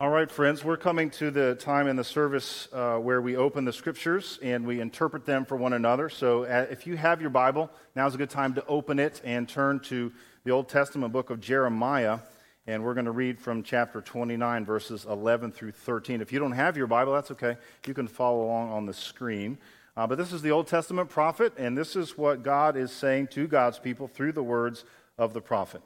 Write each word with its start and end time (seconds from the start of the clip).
All 0.00 0.08
right, 0.08 0.30
friends, 0.30 0.64
we're 0.64 0.78
coming 0.78 1.10
to 1.10 1.30
the 1.30 1.56
time 1.56 1.86
in 1.86 1.94
the 1.94 2.04
service 2.04 2.68
uh, 2.72 2.96
where 2.96 3.20
we 3.20 3.36
open 3.36 3.66
the 3.66 3.72
scriptures 3.74 4.38
and 4.42 4.66
we 4.66 4.80
interpret 4.80 5.26
them 5.26 5.44
for 5.44 5.58
one 5.58 5.74
another. 5.74 6.08
So 6.08 6.44
uh, 6.44 6.66
if 6.70 6.86
you 6.86 6.96
have 6.96 7.20
your 7.20 7.28
Bible, 7.28 7.70
now's 7.94 8.14
a 8.14 8.16
good 8.16 8.30
time 8.30 8.54
to 8.54 8.64
open 8.66 8.98
it 8.98 9.20
and 9.24 9.46
turn 9.46 9.78
to 9.80 10.10
the 10.44 10.52
Old 10.52 10.70
Testament 10.70 11.12
book 11.12 11.28
of 11.28 11.38
Jeremiah. 11.38 12.20
And 12.66 12.82
we're 12.82 12.94
going 12.94 13.04
to 13.04 13.10
read 13.10 13.38
from 13.38 13.62
chapter 13.62 14.00
29, 14.00 14.64
verses 14.64 15.04
11 15.04 15.52
through 15.52 15.72
13. 15.72 16.22
If 16.22 16.32
you 16.32 16.38
don't 16.38 16.52
have 16.52 16.78
your 16.78 16.86
Bible, 16.86 17.12
that's 17.12 17.32
okay. 17.32 17.58
You 17.86 17.92
can 17.92 18.08
follow 18.08 18.44
along 18.44 18.72
on 18.72 18.86
the 18.86 18.94
screen. 18.94 19.58
Uh, 19.98 20.06
but 20.06 20.16
this 20.16 20.32
is 20.32 20.40
the 20.40 20.50
Old 20.50 20.66
Testament 20.66 21.10
prophet, 21.10 21.52
and 21.58 21.76
this 21.76 21.94
is 21.94 22.16
what 22.16 22.42
God 22.42 22.74
is 22.74 22.90
saying 22.90 23.26
to 23.32 23.46
God's 23.46 23.78
people 23.78 24.08
through 24.08 24.32
the 24.32 24.42
words 24.42 24.86
of 25.18 25.34
the 25.34 25.42
prophet. 25.42 25.82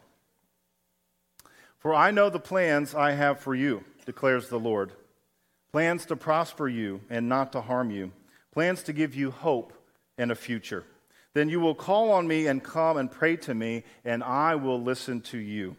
For 1.81 1.93
I 1.93 2.13
know 2.13 2.31
the 2.31 2.39
plans 2.39 2.95
I 2.95 3.11
have 3.11 3.41
for 3.41 3.57
you 3.57 3.85
declares 4.05 4.49
the 4.49 4.59
Lord. 4.59 4.93
Plans 5.73 6.07
to 6.07 6.17
prosper 6.17 6.69
you 6.69 7.01
and 7.11 7.29
not 7.29 7.53
to 7.53 7.61
harm 7.61 7.91
you, 7.91 8.13
plans 8.53 8.83
to 8.85 8.93
give 8.93 9.15
you 9.15 9.31
hope 9.31 9.73
and 10.17 10.31
a 10.31 10.37
future. 10.37 10.85
Then 11.33 11.49
you 11.49 11.59
will 11.59 11.75
call 11.75 12.13
on 12.13 12.29
me 12.29 12.47
and 12.47 12.63
come 12.63 12.97
and 12.97 13.11
pray 13.11 13.37
to 13.39 13.55
me, 13.55 13.83
and 14.05 14.23
I 14.23 14.55
will 14.55 14.81
listen 14.81 15.21
to 15.23 15.39
you. 15.39 15.77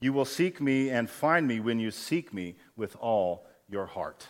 You 0.00 0.12
will 0.12 0.24
seek 0.24 0.60
me 0.60 0.90
and 0.90 1.08
find 1.08 1.46
me 1.46 1.60
when 1.60 1.78
you 1.78 1.92
seek 1.92 2.34
me 2.34 2.56
with 2.76 2.96
all 2.96 3.46
your 3.68 3.86
heart. 3.86 4.26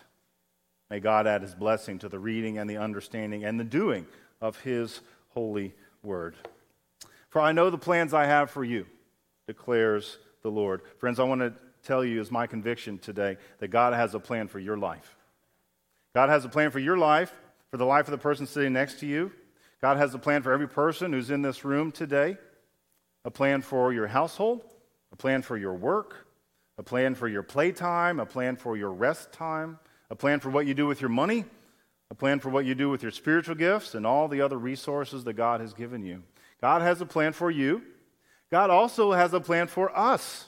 May 0.89 0.99
God 0.99 1.25
add 1.25 1.41
his 1.41 1.55
blessing 1.55 1.97
to 1.99 2.09
the 2.09 2.19
reading 2.19 2.59
and 2.59 2.69
the 2.69 2.77
understanding 2.77 3.43
and 3.43 3.59
the 3.59 3.63
doing 3.63 4.05
of 4.39 4.59
his 4.59 5.01
holy 5.29 5.73
word. 6.03 6.35
For 7.29 7.41
I 7.41 7.51
know 7.51 7.71
the 7.71 7.77
plans 7.77 8.13
I 8.13 8.25
have 8.25 8.51
for 8.51 8.63
you, 8.63 8.85
declares 9.47 10.19
the 10.43 10.51
Lord. 10.51 10.81
Friends, 10.99 11.19
I 11.19 11.23
want 11.23 11.41
to 11.41 11.53
tell 11.85 12.03
you 12.03 12.19
is 12.19 12.31
my 12.31 12.47
conviction 12.47 12.97
today 12.97 13.37
that 13.59 13.69
God 13.69 13.93
has 13.93 14.13
a 14.13 14.19
plan 14.19 14.47
for 14.47 14.59
your 14.59 14.77
life. 14.77 15.15
God 16.13 16.29
has 16.29 16.45
a 16.45 16.49
plan 16.49 16.71
for 16.71 16.79
your 16.79 16.97
life, 16.97 17.33
for 17.71 17.77
the 17.77 17.85
life 17.85 18.07
of 18.07 18.11
the 18.11 18.17
person 18.17 18.47
sitting 18.47 18.73
next 18.73 18.99
to 18.99 19.05
you. 19.05 19.31
God 19.81 19.97
has 19.97 20.13
a 20.13 20.19
plan 20.19 20.41
for 20.41 20.51
every 20.51 20.67
person 20.67 21.13
who's 21.13 21.29
in 21.29 21.41
this 21.41 21.63
room 21.63 21.91
today 21.91 22.37
a 23.23 23.31
plan 23.31 23.61
for 23.61 23.91
your 23.91 24.07
household, 24.07 24.63
a 25.11 25.15
plan 25.15 25.41
for 25.41 25.57
your 25.57 25.73
work, 25.73 26.27
a 26.77 26.83
plan 26.83 27.15
for 27.15 27.27
your 27.27 27.41
playtime, 27.41 28.19
a 28.19 28.25
plan 28.25 28.55
for 28.55 28.77
your 28.77 28.91
rest 28.91 29.31
time, 29.31 29.79
a 30.09 30.15
plan 30.15 30.39
for 30.39 30.49
what 30.49 30.67
you 30.67 30.73
do 30.73 30.85
with 30.85 31.01
your 31.01 31.09
money, 31.09 31.43
a 32.11 32.15
plan 32.15 32.39
for 32.39 32.49
what 32.49 32.65
you 32.65 32.75
do 32.75 32.89
with 32.89 33.01
your 33.01 33.11
spiritual 33.11 33.55
gifts, 33.55 33.95
and 33.95 34.05
all 34.05 34.27
the 34.27 34.41
other 34.41 34.57
resources 34.57 35.23
that 35.23 35.33
God 35.33 35.59
has 35.59 35.73
given 35.73 36.05
you. 36.05 36.21
God 36.61 36.81
has 36.83 37.01
a 37.01 37.05
plan 37.05 37.33
for 37.33 37.49
you. 37.49 37.81
God 38.51 38.69
also 38.69 39.11
has 39.11 39.33
a 39.33 39.39
plan 39.39 39.67
for 39.67 39.95
us 39.97 40.45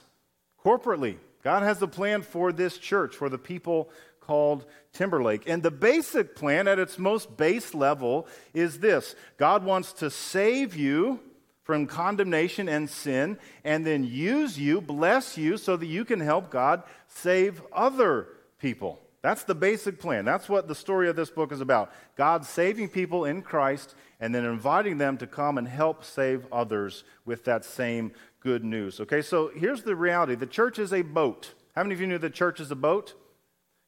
corporately. 0.64 1.16
God 1.48 1.62
has 1.62 1.80
a 1.80 1.88
plan 1.88 2.20
for 2.20 2.52
this 2.52 2.76
church, 2.76 3.16
for 3.16 3.30
the 3.30 3.38
people 3.38 3.88
called 4.20 4.66
Timberlake. 4.92 5.48
And 5.48 5.62
the 5.62 5.70
basic 5.70 6.36
plan, 6.36 6.68
at 6.68 6.78
its 6.78 6.98
most 6.98 7.38
base 7.38 7.72
level, 7.72 8.26
is 8.52 8.80
this 8.80 9.14
God 9.38 9.64
wants 9.64 9.94
to 9.94 10.10
save 10.10 10.76
you 10.76 11.20
from 11.62 11.86
condemnation 11.86 12.68
and 12.68 12.90
sin, 12.90 13.38
and 13.64 13.86
then 13.86 14.04
use 14.04 14.58
you, 14.58 14.82
bless 14.82 15.38
you, 15.38 15.56
so 15.56 15.74
that 15.78 15.86
you 15.86 16.04
can 16.04 16.20
help 16.20 16.50
God 16.50 16.82
save 17.06 17.62
other 17.72 18.28
people. 18.58 19.00
That's 19.22 19.44
the 19.44 19.54
basic 19.54 19.98
plan. 19.98 20.26
That's 20.26 20.50
what 20.50 20.68
the 20.68 20.74
story 20.74 21.08
of 21.08 21.16
this 21.16 21.30
book 21.30 21.50
is 21.50 21.62
about. 21.62 21.92
God 22.14 22.44
saving 22.44 22.90
people 22.90 23.24
in 23.24 23.40
Christ 23.40 23.94
and 24.20 24.34
then 24.34 24.44
inviting 24.44 24.98
them 24.98 25.16
to 25.18 25.26
come 25.26 25.58
and 25.58 25.66
help 25.66 26.04
save 26.04 26.46
others 26.52 27.04
with 27.24 27.44
that 27.44 27.64
same 27.64 28.12
good 28.40 28.64
news. 28.64 29.00
Okay, 29.00 29.22
so 29.22 29.50
here's 29.54 29.82
the 29.82 29.96
reality 29.96 30.34
the 30.34 30.46
church 30.46 30.78
is 30.78 30.92
a 30.92 31.02
boat. 31.02 31.54
How 31.74 31.82
many 31.82 31.94
of 31.94 32.00
you 32.00 32.06
knew 32.06 32.18
the 32.18 32.30
church 32.30 32.60
is 32.60 32.70
a 32.70 32.76
boat? 32.76 33.14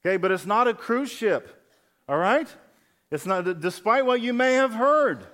Okay, 0.04 0.16
but 0.16 0.30
it's 0.30 0.46
not 0.46 0.68
a 0.68 0.74
cruise 0.74 1.10
ship. 1.10 1.64
All 2.08 2.18
right? 2.18 2.48
It's 3.10 3.26
not, 3.26 3.60
despite 3.60 4.06
what 4.06 4.20
you 4.20 4.32
may 4.32 4.54
have 4.54 4.72
heard. 4.72 5.26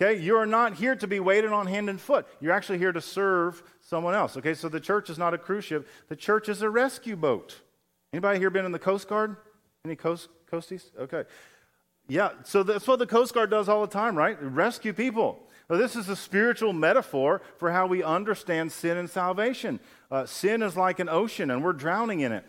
Okay, 0.00 0.20
you 0.20 0.36
are 0.36 0.46
not 0.46 0.74
here 0.74 0.94
to 0.94 1.08
be 1.08 1.18
waited 1.18 1.52
on 1.52 1.66
hand 1.66 1.90
and 1.90 2.00
foot. 2.00 2.26
You're 2.40 2.52
actually 2.52 2.78
here 2.78 2.92
to 2.92 3.00
serve 3.00 3.62
someone 3.80 4.14
else. 4.14 4.36
Okay, 4.36 4.54
so 4.54 4.68
the 4.68 4.78
church 4.78 5.10
is 5.10 5.18
not 5.18 5.34
a 5.34 5.38
cruise 5.38 5.64
ship. 5.64 5.88
The 6.08 6.14
church 6.14 6.48
is 6.48 6.62
a 6.62 6.70
rescue 6.70 7.16
boat. 7.16 7.60
Anybody 8.12 8.38
here 8.38 8.50
been 8.50 8.64
in 8.64 8.72
the 8.72 8.78
Coast 8.78 9.08
Guard? 9.08 9.36
Any 9.84 9.96
coast 9.96 10.28
coasties? 10.50 10.84
Okay. 10.98 11.24
Yeah, 12.06 12.30
so 12.44 12.62
that's 12.62 12.86
what 12.86 13.00
the 13.00 13.06
Coast 13.06 13.34
Guard 13.34 13.50
does 13.50 13.68
all 13.68 13.80
the 13.80 13.92
time, 13.92 14.16
right? 14.16 14.40
Rescue 14.40 14.92
people. 14.92 15.47
Well, 15.68 15.78
this 15.78 15.96
is 15.96 16.08
a 16.08 16.16
spiritual 16.16 16.72
metaphor 16.72 17.42
for 17.58 17.70
how 17.70 17.86
we 17.86 18.02
understand 18.02 18.72
sin 18.72 18.96
and 18.96 19.10
salvation. 19.10 19.80
Uh, 20.10 20.24
sin 20.24 20.62
is 20.62 20.76
like 20.76 20.98
an 20.98 21.10
ocean, 21.10 21.50
and 21.50 21.62
we're 21.62 21.74
drowning 21.74 22.20
in 22.20 22.32
it. 22.32 22.44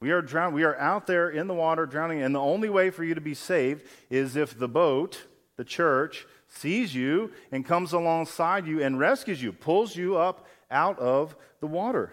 We 0.00 0.10
are 0.12 0.22
drown- 0.22 0.54
We 0.54 0.64
are 0.64 0.76
out 0.78 1.06
there 1.06 1.28
in 1.28 1.46
the 1.46 1.54
water 1.54 1.84
drowning, 1.84 2.22
and 2.22 2.34
the 2.34 2.40
only 2.40 2.70
way 2.70 2.90
for 2.90 3.04
you 3.04 3.14
to 3.14 3.20
be 3.20 3.34
saved 3.34 3.86
is 4.08 4.34
if 4.34 4.58
the 4.58 4.68
boat, 4.68 5.26
the 5.56 5.64
church, 5.64 6.26
sees 6.48 6.94
you 6.94 7.32
and 7.50 7.66
comes 7.66 7.92
alongside 7.92 8.66
you 8.66 8.82
and 8.82 8.98
rescues 8.98 9.42
you, 9.42 9.52
pulls 9.52 9.94
you 9.94 10.16
up 10.16 10.46
out 10.70 10.98
of 10.98 11.36
the 11.60 11.66
water. 11.66 12.12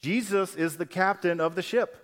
Jesus 0.00 0.54
is 0.54 0.76
the 0.76 0.86
captain 0.86 1.40
of 1.40 1.54
the 1.54 1.62
ship. 1.62 1.96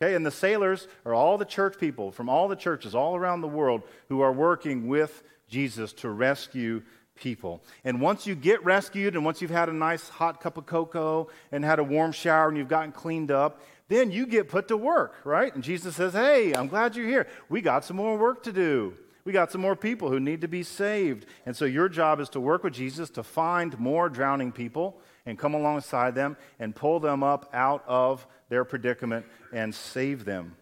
Okay, 0.00 0.14
and 0.14 0.26
the 0.26 0.30
sailors 0.30 0.88
are 1.06 1.14
all 1.14 1.38
the 1.38 1.44
church 1.44 1.78
people 1.78 2.10
from 2.10 2.28
all 2.28 2.48
the 2.48 2.56
churches 2.56 2.94
all 2.94 3.14
around 3.14 3.40
the 3.40 3.48
world 3.48 3.82
who 4.08 4.20
are 4.20 4.32
working 4.32 4.88
with 4.88 5.22
Jesus 5.52 5.92
to 5.94 6.08
rescue 6.08 6.82
people. 7.14 7.62
And 7.84 8.00
once 8.00 8.26
you 8.26 8.34
get 8.34 8.64
rescued, 8.64 9.14
and 9.14 9.24
once 9.24 9.40
you've 9.40 9.50
had 9.50 9.68
a 9.68 9.72
nice 9.72 10.08
hot 10.08 10.40
cup 10.40 10.56
of 10.56 10.66
cocoa 10.66 11.28
and 11.52 11.64
had 11.64 11.78
a 11.78 11.84
warm 11.84 12.10
shower 12.10 12.48
and 12.48 12.56
you've 12.56 12.68
gotten 12.68 12.90
cleaned 12.90 13.30
up, 13.30 13.60
then 13.88 14.10
you 14.10 14.26
get 14.26 14.48
put 14.48 14.68
to 14.68 14.76
work, 14.76 15.14
right? 15.24 15.54
And 15.54 15.62
Jesus 15.62 15.96
says, 15.96 16.14
Hey, 16.14 16.54
I'm 16.54 16.68
glad 16.68 16.96
you're 16.96 17.06
here. 17.06 17.28
We 17.48 17.60
got 17.60 17.84
some 17.84 17.96
more 17.96 18.16
work 18.16 18.42
to 18.44 18.52
do. 18.52 18.94
We 19.24 19.32
got 19.32 19.52
some 19.52 19.60
more 19.60 19.76
people 19.76 20.08
who 20.08 20.18
need 20.18 20.40
to 20.40 20.48
be 20.48 20.64
saved. 20.64 21.26
And 21.46 21.56
so 21.56 21.64
your 21.64 21.88
job 21.88 22.18
is 22.18 22.28
to 22.30 22.40
work 22.40 22.64
with 22.64 22.72
Jesus 22.72 23.10
to 23.10 23.22
find 23.22 23.78
more 23.78 24.08
drowning 24.08 24.50
people 24.50 24.98
and 25.26 25.38
come 25.38 25.54
alongside 25.54 26.14
them 26.14 26.36
and 26.58 26.74
pull 26.74 26.98
them 26.98 27.22
up 27.22 27.48
out 27.52 27.84
of 27.86 28.26
their 28.48 28.64
predicament 28.64 29.26
and 29.52 29.72
save 29.72 30.24
them 30.24 30.56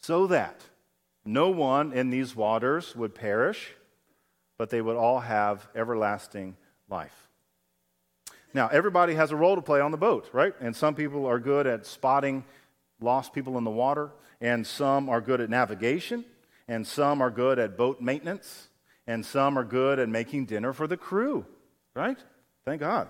so 0.00 0.26
that 0.26 0.62
no 1.24 1.50
one 1.50 1.92
in 1.92 2.10
these 2.10 2.34
waters 2.34 2.96
would 2.96 3.14
perish 3.14 3.74
but 4.58 4.70
they 4.70 4.82
would 4.82 4.96
all 4.96 5.20
have 5.20 5.66
everlasting 5.74 6.56
life. 6.90 7.28
Now, 8.52 8.68
everybody 8.68 9.14
has 9.14 9.30
a 9.30 9.36
role 9.36 9.56
to 9.56 9.62
play 9.62 9.80
on 9.80 9.90
the 9.90 9.96
boat, 9.96 10.28
right? 10.32 10.54
And 10.60 10.74
some 10.74 10.94
people 10.94 11.26
are 11.26 11.38
good 11.38 11.66
at 11.66 11.86
spotting 11.86 12.44
lost 13.00 13.32
people 13.32 13.58
in 13.58 13.64
the 13.64 13.70
water, 13.70 14.10
and 14.40 14.66
some 14.66 15.08
are 15.08 15.20
good 15.20 15.40
at 15.40 15.50
navigation, 15.50 16.24
and 16.66 16.86
some 16.86 17.22
are 17.22 17.30
good 17.30 17.58
at 17.58 17.76
boat 17.76 18.00
maintenance, 18.00 18.68
and 19.06 19.24
some 19.24 19.58
are 19.58 19.64
good 19.64 19.98
at 19.98 20.08
making 20.08 20.46
dinner 20.46 20.72
for 20.72 20.86
the 20.86 20.96
crew, 20.96 21.46
right? 21.94 22.18
Thank 22.64 22.80
God. 22.80 23.08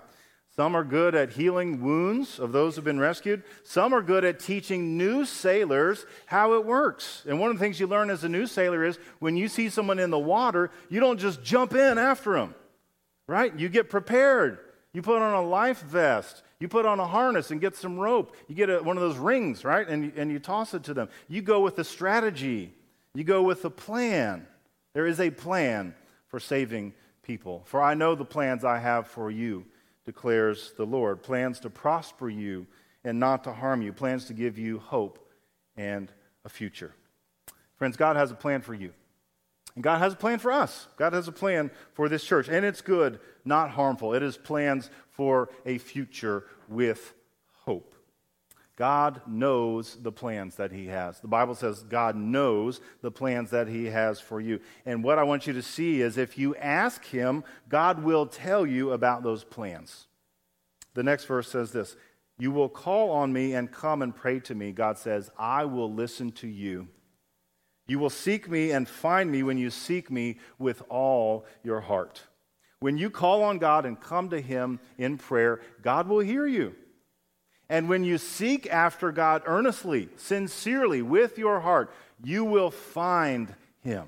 Some 0.55 0.75
are 0.75 0.83
good 0.83 1.15
at 1.15 1.33
healing 1.33 1.81
wounds 1.81 2.39
of 2.39 2.51
those 2.51 2.75
who've 2.75 2.83
been 2.83 2.99
rescued. 2.99 3.43
Some 3.63 3.93
are 3.93 4.01
good 4.01 4.25
at 4.25 4.39
teaching 4.39 4.97
new 4.97 5.23
sailors 5.23 6.05
how 6.25 6.53
it 6.53 6.65
works. 6.65 7.23
And 7.27 7.39
one 7.39 7.51
of 7.51 7.57
the 7.57 7.63
things 7.63 7.79
you 7.79 7.87
learn 7.87 8.09
as 8.09 8.23
a 8.23 8.29
new 8.29 8.47
sailor 8.47 8.83
is 8.83 8.97
when 9.19 9.37
you 9.37 9.47
see 9.47 9.69
someone 9.69 9.99
in 9.99 10.09
the 10.09 10.19
water, 10.19 10.71
you 10.89 10.99
don't 10.99 11.19
just 11.19 11.43
jump 11.43 11.75
in 11.75 11.97
after 11.97 12.33
them, 12.33 12.55
right? 13.27 13.57
You 13.57 13.69
get 13.69 13.89
prepared. 13.89 14.57
You 14.91 15.01
put 15.01 15.21
on 15.21 15.33
a 15.33 15.47
life 15.47 15.81
vest. 15.83 16.41
You 16.59 16.67
put 16.67 16.85
on 16.85 16.99
a 16.99 17.07
harness 17.07 17.51
and 17.51 17.61
get 17.61 17.75
some 17.75 17.97
rope. 17.97 18.35
You 18.47 18.55
get 18.55 18.69
a, 18.69 18.79
one 18.79 18.97
of 18.97 19.01
those 19.01 19.17
rings, 19.17 19.63
right? 19.63 19.87
And, 19.87 20.11
and 20.17 20.31
you 20.31 20.39
toss 20.39 20.73
it 20.73 20.83
to 20.85 20.93
them. 20.93 21.09
You 21.27 21.41
go 21.41 21.61
with 21.61 21.79
a 21.79 21.83
strategy, 21.83 22.73
you 23.13 23.23
go 23.23 23.43
with 23.43 23.63
a 23.65 23.69
plan. 23.69 24.45
There 24.93 25.05
is 25.05 25.19
a 25.19 25.29
plan 25.29 25.93
for 26.27 26.39
saving 26.39 26.93
people. 27.23 27.61
For 27.65 27.81
I 27.81 27.93
know 27.93 28.15
the 28.15 28.25
plans 28.25 28.65
I 28.65 28.79
have 28.79 29.07
for 29.07 29.31
you 29.31 29.65
declares 30.05 30.73
the 30.77 30.85
Lord. 30.85 31.23
Plans 31.23 31.59
to 31.61 31.69
prosper 31.69 32.29
you 32.29 32.67
and 33.03 33.19
not 33.19 33.43
to 33.45 33.53
harm 33.53 33.81
you, 33.81 33.93
plans 33.93 34.25
to 34.25 34.33
give 34.33 34.57
you 34.57 34.79
hope 34.79 35.29
and 35.77 36.11
a 36.43 36.49
future. 36.49 36.93
Friends, 37.77 37.95
God 37.95 38.15
has 38.15 38.31
a 38.31 38.35
plan 38.35 38.61
for 38.61 38.73
you. 38.73 38.91
And 39.75 39.83
God 39.83 39.99
has 39.99 40.13
a 40.13 40.17
plan 40.17 40.39
for 40.39 40.51
us. 40.51 40.87
God 40.97 41.13
has 41.13 41.27
a 41.27 41.31
plan 41.31 41.71
for 41.93 42.09
this 42.09 42.23
church. 42.23 42.49
And 42.49 42.65
it's 42.65 42.81
good, 42.81 43.19
not 43.45 43.71
harmful. 43.71 44.13
It 44.13 44.23
is 44.23 44.35
plans 44.35 44.89
for 45.11 45.49
a 45.65 45.77
future 45.77 46.45
with. 46.67 47.13
God 48.79 49.21
knows 49.27 49.97
the 50.01 50.11
plans 50.11 50.55
that 50.55 50.71
He 50.71 50.87
has. 50.87 51.19
The 51.19 51.27
Bible 51.27 51.53
says 51.53 51.83
God 51.83 52.15
knows 52.15 52.79
the 53.01 53.11
plans 53.11 53.51
that 53.51 53.67
He 53.67 53.87
has 53.87 54.21
for 54.21 54.39
you. 54.39 54.61
And 54.85 55.03
what 55.03 55.19
I 55.19 55.23
want 55.23 55.45
you 55.45 55.51
to 55.51 55.61
see 55.61 56.01
is 56.01 56.17
if 56.17 56.37
you 56.37 56.55
ask 56.55 57.03
Him, 57.03 57.43
God 57.67 58.01
will 58.01 58.25
tell 58.25 58.65
you 58.65 58.93
about 58.93 59.21
those 59.21 59.43
plans. 59.43 60.07
The 60.93 61.03
next 61.03 61.25
verse 61.25 61.49
says 61.49 61.73
this 61.73 61.97
You 62.37 62.51
will 62.51 62.69
call 62.69 63.11
on 63.11 63.33
me 63.33 63.53
and 63.53 63.69
come 63.69 64.01
and 64.01 64.15
pray 64.15 64.39
to 64.39 64.55
me. 64.55 64.71
God 64.71 64.97
says, 64.97 65.29
I 65.37 65.65
will 65.65 65.93
listen 65.93 66.31
to 66.33 66.47
you. 66.47 66.87
You 67.85 67.99
will 67.99 68.09
seek 68.09 68.49
me 68.49 68.71
and 68.71 68.87
find 68.87 69.29
me 69.29 69.43
when 69.43 69.57
you 69.57 69.71
seek 69.71 70.09
me 70.09 70.37
with 70.57 70.83
all 70.87 71.45
your 71.63 71.81
heart. 71.81 72.21
When 72.79 72.97
you 72.97 73.09
call 73.09 73.43
on 73.43 73.57
God 73.57 73.85
and 73.85 73.99
come 73.99 74.29
to 74.29 74.39
Him 74.39 74.79
in 74.97 75.17
prayer, 75.17 75.59
God 75.81 76.07
will 76.07 76.19
hear 76.19 76.47
you. 76.47 76.75
And 77.69 77.87
when 77.87 78.03
you 78.03 78.17
seek 78.17 78.67
after 78.67 79.11
God 79.11 79.43
earnestly, 79.45 80.09
sincerely, 80.17 81.01
with 81.03 81.37
your 81.37 81.59
heart, 81.59 81.93
you 82.23 82.43
will 82.43 82.71
find 82.71 83.53
him. 83.83 84.07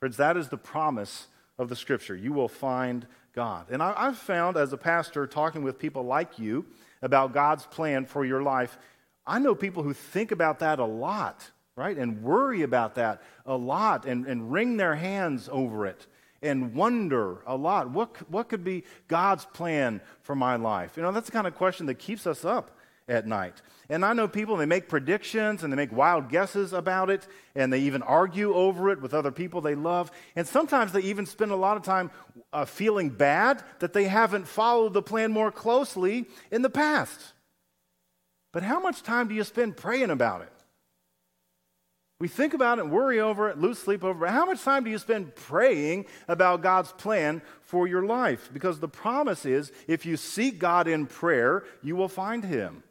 Friends, 0.00 0.16
that 0.16 0.36
is 0.36 0.48
the 0.48 0.56
promise 0.56 1.28
of 1.58 1.68
the 1.68 1.76
scripture. 1.76 2.16
You 2.16 2.32
will 2.32 2.48
find 2.48 3.06
God. 3.34 3.66
And 3.70 3.82
I, 3.82 4.06
have 4.06 4.18
found 4.18 4.56
as 4.56 4.72
a 4.72 4.76
pastor, 4.76 5.26
talking 5.26 5.62
with 5.62 5.78
people 5.78 6.02
like 6.02 6.38
you 6.40 6.66
about 7.00 7.32
God's 7.32 7.66
plan 7.66 8.04
for 8.04 8.24
your 8.24 8.42
life, 8.42 8.76
I 9.24 9.38
know 9.38 9.54
people 9.54 9.84
who 9.84 9.92
think 9.92 10.32
about 10.32 10.58
that 10.58 10.80
a 10.80 10.84
lot, 10.84 11.48
right? 11.76 11.96
And 11.96 12.22
worry 12.22 12.62
about 12.62 12.96
that 12.96 13.22
a 13.46 13.56
lot 13.56 14.06
and, 14.06 14.26
and 14.26 14.50
wring 14.50 14.76
their 14.76 14.96
hands 14.96 15.48
over 15.52 15.86
it 15.86 16.06
and 16.42 16.74
wonder 16.74 17.38
a 17.46 17.56
lot. 17.56 17.90
What, 17.90 18.16
what 18.30 18.48
could 18.48 18.64
be 18.64 18.84
God's 19.06 19.44
plan 19.44 20.00
for 20.22 20.34
my 20.34 20.56
life? 20.56 20.96
You 20.96 21.02
know, 21.02 21.12
that's 21.12 21.26
the 21.26 21.32
kind 21.32 21.46
of 21.46 21.54
question 21.54 21.86
that 21.86 21.96
keeps 21.96 22.26
us 22.26 22.44
up 22.44 22.77
at 23.08 23.26
night. 23.26 23.62
And 23.90 24.04
I 24.04 24.12
know 24.12 24.28
people, 24.28 24.56
they 24.56 24.66
make 24.66 24.88
predictions 24.88 25.64
and 25.64 25.72
they 25.72 25.76
make 25.76 25.92
wild 25.92 26.28
guesses 26.28 26.72
about 26.72 27.08
it, 27.08 27.26
and 27.54 27.72
they 27.72 27.80
even 27.80 28.02
argue 28.02 28.54
over 28.54 28.90
it 28.90 29.00
with 29.00 29.14
other 29.14 29.32
people 29.32 29.60
they 29.60 29.74
love. 29.74 30.10
And 30.36 30.46
sometimes 30.46 30.92
they 30.92 31.00
even 31.00 31.24
spend 31.24 31.52
a 31.52 31.56
lot 31.56 31.76
of 31.76 31.82
time 31.82 32.10
uh, 32.52 32.66
feeling 32.66 33.08
bad 33.08 33.62
that 33.78 33.94
they 33.94 34.04
haven't 34.04 34.46
followed 34.46 34.92
the 34.92 35.02
plan 35.02 35.32
more 35.32 35.50
closely 35.50 36.26
in 36.50 36.62
the 36.62 36.70
past. 36.70 37.32
But 38.52 38.62
how 38.62 38.80
much 38.80 39.02
time 39.02 39.28
do 39.28 39.34
you 39.34 39.44
spend 39.44 39.76
praying 39.76 40.10
about 40.10 40.42
it? 40.42 40.52
We 42.20 42.26
think 42.26 42.52
about 42.52 42.80
it, 42.80 42.88
worry 42.88 43.20
over 43.20 43.48
it, 43.48 43.58
lose 43.58 43.78
sleep 43.78 44.02
over 44.02 44.26
it. 44.26 44.30
How 44.30 44.44
much 44.44 44.62
time 44.62 44.82
do 44.82 44.90
you 44.90 44.98
spend 44.98 45.36
praying 45.36 46.06
about 46.26 46.62
God's 46.62 46.90
plan 46.92 47.42
for 47.60 47.86
your 47.86 48.02
life? 48.02 48.50
Because 48.52 48.80
the 48.80 48.88
promise 48.88 49.46
is 49.46 49.70
if 49.86 50.04
you 50.04 50.16
seek 50.16 50.58
God 50.58 50.88
in 50.88 51.06
prayer, 51.06 51.64
you 51.80 51.94
will 51.94 52.08
find 52.08 52.44
Him. 52.44 52.82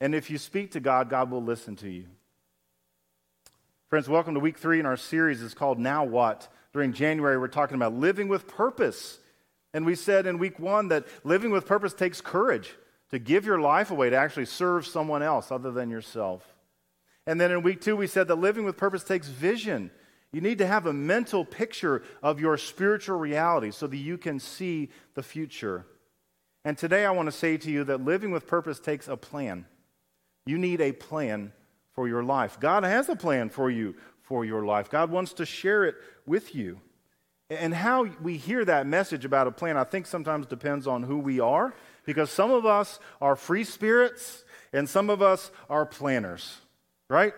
And 0.00 0.14
if 0.14 0.30
you 0.30 0.38
speak 0.38 0.72
to 0.72 0.80
God, 0.80 1.08
God 1.10 1.30
will 1.30 1.42
listen 1.42 1.76
to 1.76 1.88
you. 1.88 2.06
Friends, 3.88 4.08
welcome 4.08 4.34
to 4.34 4.40
week 4.40 4.58
three 4.58 4.78
in 4.78 4.86
our 4.86 4.96
series. 4.96 5.42
It's 5.42 5.54
called 5.54 5.78
Now 5.78 6.04
What? 6.04 6.48
During 6.72 6.92
January, 6.92 7.38
we're 7.38 7.48
talking 7.48 7.74
about 7.74 7.94
living 7.94 8.28
with 8.28 8.46
purpose. 8.46 9.18
And 9.72 9.86
we 9.86 9.94
said 9.94 10.26
in 10.26 10.38
week 10.38 10.58
one 10.58 10.88
that 10.88 11.06
living 11.24 11.50
with 11.50 11.66
purpose 11.66 11.94
takes 11.94 12.20
courage 12.20 12.74
to 13.10 13.18
give 13.18 13.46
your 13.46 13.60
life 13.60 13.90
away 13.90 14.10
to 14.10 14.16
actually 14.16 14.44
serve 14.44 14.86
someone 14.86 15.22
else 15.22 15.50
other 15.50 15.72
than 15.72 15.90
yourself. 15.90 16.46
And 17.26 17.40
then 17.40 17.50
in 17.50 17.62
week 17.62 17.80
two, 17.80 17.96
we 17.96 18.06
said 18.06 18.28
that 18.28 18.36
living 18.36 18.64
with 18.64 18.76
purpose 18.76 19.02
takes 19.02 19.28
vision. 19.28 19.90
You 20.32 20.42
need 20.42 20.58
to 20.58 20.66
have 20.66 20.86
a 20.86 20.92
mental 20.92 21.44
picture 21.44 22.02
of 22.22 22.38
your 22.38 22.58
spiritual 22.58 23.18
reality 23.18 23.70
so 23.70 23.86
that 23.86 23.96
you 23.96 24.18
can 24.18 24.38
see 24.38 24.90
the 25.14 25.22
future. 25.22 25.86
And 26.64 26.76
today, 26.76 27.06
I 27.06 27.10
want 27.10 27.26
to 27.26 27.32
say 27.32 27.56
to 27.56 27.70
you 27.70 27.84
that 27.84 28.04
living 28.04 28.30
with 28.30 28.46
purpose 28.46 28.78
takes 28.78 29.08
a 29.08 29.16
plan. 29.16 29.64
You 30.48 30.56
need 30.56 30.80
a 30.80 30.92
plan 30.92 31.52
for 31.92 32.08
your 32.08 32.22
life. 32.22 32.58
God 32.58 32.82
has 32.82 33.10
a 33.10 33.16
plan 33.16 33.50
for 33.50 33.70
you 33.70 33.94
for 34.22 34.46
your 34.46 34.64
life. 34.64 34.88
God 34.88 35.10
wants 35.10 35.34
to 35.34 35.44
share 35.44 35.84
it 35.84 35.96
with 36.24 36.54
you. 36.54 36.80
And 37.50 37.74
how 37.74 38.04
we 38.22 38.38
hear 38.38 38.64
that 38.64 38.86
message 38.86 39.26
about 39.26 39.46
a 39.46 39.50
plan, 39.50 39.76
I 39.76 39.84
think 39.84 40.06
sometimes 40.06 40.46
depends 40.46 40.86
on 40.86 41.02
who 41.02 41.18
we 41.18 41.38
are, 41.38 41.74
because 42.06 42.30
some 42.30 42.50
of 42.50 42.64
us 42.64 42.98
are 43.20 43.36
free 43.36 43.62
spirits 43.62 44.42
and 44.72 44.88
some 44.88 45.10
of 45.10 45.20
us 45.20 45.50
are 45.68 45.84
planners, 45.84 46.56
right? 47.10 47.34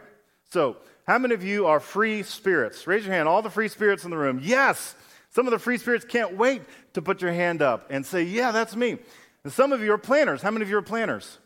So, 0.52 0.76
how 1.04 1.18
many 1.18 1.34
of 1.34 1.42
you 1.42 1.66
are 1.66 1.80
free 1.80 2.22
spirits? 2.22 2.86
Raise 2.86 3.04
your 3.04 3.12
hand, 3.12 3.26
all 3.26 3.42
the 3.42 3.50
free 3.50 3.66
spirits 3.66 4.04
in 4.04 4.12
the 4.12 4.18
room. 4.18 4.38
Yes! 4.40 4.94
Some 5.30 5.48
of 5.48 5.50
the 5.50 5.58
free 5.58 5.78
spirits 5.78 6.04
can't 6.04 6.36
wait 6.36 6.62
to 6.92 7.02
put 7.02 7.22
your 7.22 7.32
hand 7.32 7.60
up 7.60 7.88
and 7.90 8.06
say, 8.06 8.22
Yeah, 8.22 8.52
that's 8.52 8.76
me. 8.76 8.98
And 9.42 9.52
some 9.52 9.72
of 9.72 9.82
you 9.82 9.92
are 9.92 9.98
planners. 9.98 10.42
How 10.42 10.52
many 10.52 10.62
of 10.62 10.70
you 10.70 10.78
are 10.78 10.82
planners? 10.82 11.38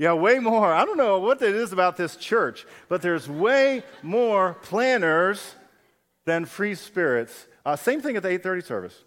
Yeah, 0.00 0.14
way 0.14 0.38
more. 0.38 0.72
I 0.72 0.86
don't 0.86 0.96
know 0.96 1.18
what 1.18 1.42
it 1.42 1.54
is 1.54 1.74
about 1.74 1.98
this 1.98 2.16
church, 2.16 2.64
but 2.88 3.02
there's 3.02 3.28
way 3.28 3.82
more 4.02 4.54
planners 4.62 5.54
than 6.24 6.46
free 6.46 6.74
spirits. 6.74 7.46
Uh, 7.66 7.76
same 7.76 8.00
thing 8.00 8.16
at 8.16 8.22
the 8.22 8.30
8:30 8.30 8.62
service. 8.62 9.04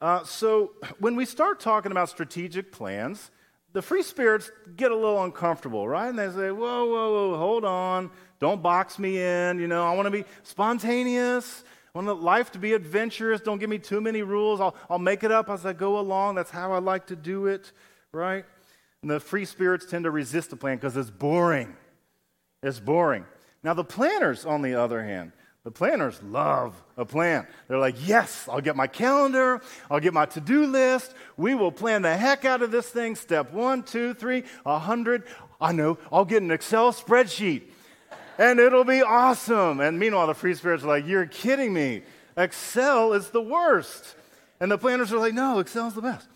Uh, 0.00 0.22
so 0.22 0.74
when 1.00 1.16
we 1.16 1.24
start 1.24 1.58
talking 1.58 1.90
about 1.90 2.08
strategic 2.08 2.70
plans, 2.70 3.32
the 3.72 3.82
free 3.82 4.04
spirits 4.04 4.48
get 4.76 4.92
a 4.92 4.94
little 4.94 5.24
uncomfortable, 5.24 5.88
right? 5.88 6.08
And 6.08 6.16
they 6.16 6.30
say, 6.30 6.52
"Whoa, 6.52 6.84
whoa, 6.84 7.30
whoa, 7.30 7.36
hold 7.36 7.64
on! 7.64 8.12
Don't 8.38 8.62
box 8.62 9.00
me 9.00 9.20
in. 9.20 9.58
You 9.58 9.66
know, 9.66 9.84
I 9.84 9.92
want 9.96 10.06
to 10.06 10.12
be 10.12 10.24
spontaneous. 10.44 11.64
I 11.92 11.98
want 11.98 12.22
life 12.22 12.52
to 12.52 12.60
be 12.60 12.74
adventurous. 12.74 13.40
Don't 13.40 13.58
give 13.58 13.70
me 13.70 13.80
too 13.80 14.00
many 14.00 14.22
rules. 14.22 14.60
I'll, 14.60 14.76
I'll 14.88 15.00
make 15.00 15.24
it 15.24 15.32
up 15.32 15.50
as 15.50 15.66
I 15.66 15.72
go 15.72 15.98
along. 15.98 16.36
That's 16.36 16.50
how 16.50 16.72
I 16.72 16.78
like 16.78 17.08
to 17.08 17.16
do 17.16 17.46
it, 17.46 17.72
right?" 18.12 18.44
And 19.04 19.10
the 19.10 19.20
free 19.20 19.44
spirits 19.44 19.84
tend 19.84 20.04
to 20.04 20.10
resist 20.10 20.48
the 20.48 20.56
plan 20.56 20.78
because 20.78 20.96
it's 20.96 21.10
boring. 21.10 21.76
It's 22.62 22.80
boring. 22.80 23.26
Now, 23.62 23.74
the 23.74 23.84
planners, 23.84 24.46
on 24.46 24.62
the 24.62 24.76
other 24.76 25.04
hand, 25.04 25.32
the 25.62 25.70
planners 25.70 26.22
love 26.22 26.82
a 26.96 27.04
plan. 27.04 27.46
They're 27.68 27.76
like, 27.76 27.96
yes, 28.08 28.48
I'll 28.50 28.62
get 28.62 28.76
my 28.76 28.86
calendar, 28.86 29.60
I'll 29.90 30.00
get 30.00 30.14
my 30.14 30.24
to 30.24 30.40
do 30.40 30.64
list. 30.64 31.12
We 31.36 31.54
will 31.54 31.70
plan 31.70 32.00
the 32.00 32.16
heck 32.16 32.46
out 32.46 32.62
of 32.62 32.70
this 32.70 32.88
thing. 32.88 33.14
Step 33.14 33.52
one, 33.52 33.82
two, 33.82 34.14
three, 34.14 34.44
a 34.64 34.78
hundred. 34.78 35.24
I 35.60 35.72
know, 35.72 35.98
I'll 36.10 36.24
get 36.24 36.42
an 36.42 36.50
Excel 36.50 36.90
spreadsheet 36.90 37.64
and 38.38 38.58
it'll 38.58 38.84
be 38.84 39.02
awesome. 39.02 39.80
And 39.80 39.98
meanwhile, 39.98 40.28
the 40.28 40.34
free 40.34 40.54
spirits 40.54 40.82
are 40.82 40.88
like, 40.88 41.06
you're 41.06 41.26
kidding 41.26 41.74
me. 41.74 42.04
Excel 42.38 43.12
is 43.12 43.28
the 43.28 43.42
worst. 43.42 44.14
And 44.60 44.72
the 44.72 44.78
planners 44.78 45.12
are 45.12 45.18
like, 45.18 45.34
no, 45.34 45.58
Excel's 45.58 45.94
the 45.94 46.00
best. 46.00 46.26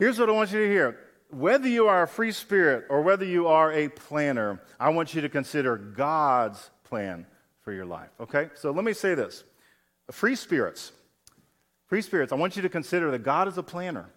Here's 0.00 0.18
what 0.18 0.30
I 0.30 0.32
want 0.32 0.50
you 0.50 0.64
to 0.64 0.70
hear. 0.72 0.98
Whether 1.28 1.68
you 1.68 1.86
are 1.88 2.02
a 2.02 2.08
free 2.08 2.32
spirit 2.32 2.86
or 2.88 3.02
whether 3.02 3.26
you 3.26 3.48
are 3.48 3.70
a 3.70 3.90
planner, 3.90 4.58
I 4.80 4.88
want 4.88 5.14
you 5.14 5.20
to 5.20 5.28
consider 5.28 5.76
God's 5.76 6.70
plan 6.84 7.26
for 7.60 7.70
your 7.70 7.84
life. 7.84 8.08
Okay? 8.18 8.48
So 8.54 8.70
let 8.70 8.82
me 8.82 8.94
say 8.94 9.14
this 9.14 9.44
free 10.10 10.36
spirits, 10.36 10.92
free 11.86 12.00
spirits, 12.00 12.32
I 12.32 12.36
want 12.36 12.56
you 12.56 12.62
to 12.62 12.70
consider 12.70 13.10
that 13.10 13.22
God 13.22 13.46
is 13.46 13.58
a 13.58 13.62
planner. 13.62 14.08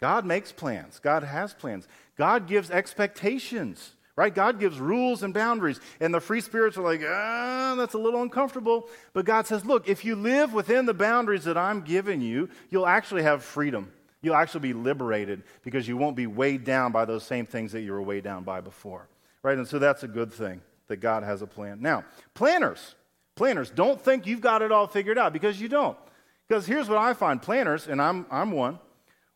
God 0.00 0.26
makes 0.26 0.50
plans, 0.50 0.98
God 0.98 1.22
has 1.22 1.54
plans, 1.54 1.86
God 2.18 2.48
gives 2.48 2.70
expectations. 2.70 3.92
Right? 4.14 4.34
God 4.34 4.60
gives 4.60 4.78
rules 4.78 5.22
and 5.22 5.32
boundaries. 5.32 5.80
And 5.98 6.12
the 6.12 6.20
free 6.20 6.42
spirits 6.42 6.76
are 6.76 6.82
like, 6.82 7.00
ah, 7.02 7.74
that's 7.78 7.94
a 7.94 7.98
little 7.98 8.20
uncomfortable. 8.20 8.90
But 9.14 9.24
God 9.24 9.46
says, 9.46 9.64
look, 9.64 9.88
if 9.88 10.04
you 10.04 10.16
live 10.16 10.52
within 10.52 10.84
the 10.84 10.92
boundaries 10.92 11.44
that 11.44 11.56
I'm 11.56 11.80
giving 11.80 12.20
you, 12.20 12.50
you'll 12.68 12.86
actually 12.86 13.22
have 13.22 13.42
freedom. 13.42 13.90
You'll 14.22 14.36
actually 14.36 14.60
be 14.60 14.72
liberated 14.72 15.42
because 15.62 15.86
you 15.86 15.96
won't 15.96 16.16
be 16.16 16.26
weighed 16.26 16.64
down 16.64 16.92
by 16.92 17.04
those 17.04 17.24
same 17.24 17.44
things 17.44 17.72
that 17.72 17.80
you 17.80 17.92
were 17.92 18.02
weighed 18.02 18.24
down 18.24 18.44
by 18.44 18.60
before. 18.60 19.08
Right? 19.42 19.58
And 19.58 19.66
so 19.66 19.78
that's 19.78 20.04
a 20.04 20.08
good 20.08 20.32
thing 20.32 20.62
that 20.86 20.96
God 20.98 21.24
has 21.24 21.42
a 21.42 21.46
plan. 21.46 21.80
Now, 21.80 22.04
planners, 22.34 22.94
planners, 23.34 23.70
don't 23.70 24.00
think 24.00 24.26
you've 24.26 24.40
got 24.40 24.62
it 24.62 24.70
all 24.70 24.86
figured 24.86 25.18
out 25.18 25.32
because 25.32 25.60
you 25.60 25.68
don't. 25.68 25.98
Because 26.46 26.66
here's 26.66 26.88
what 26.88 26.98
I 26.98 27.14
find 27.14 27.40
planners, 27.40 27.88
and 27.88 28.00
I'm, 28.00 28.26
I'm 28.30 28.52
one, 28.52 28.78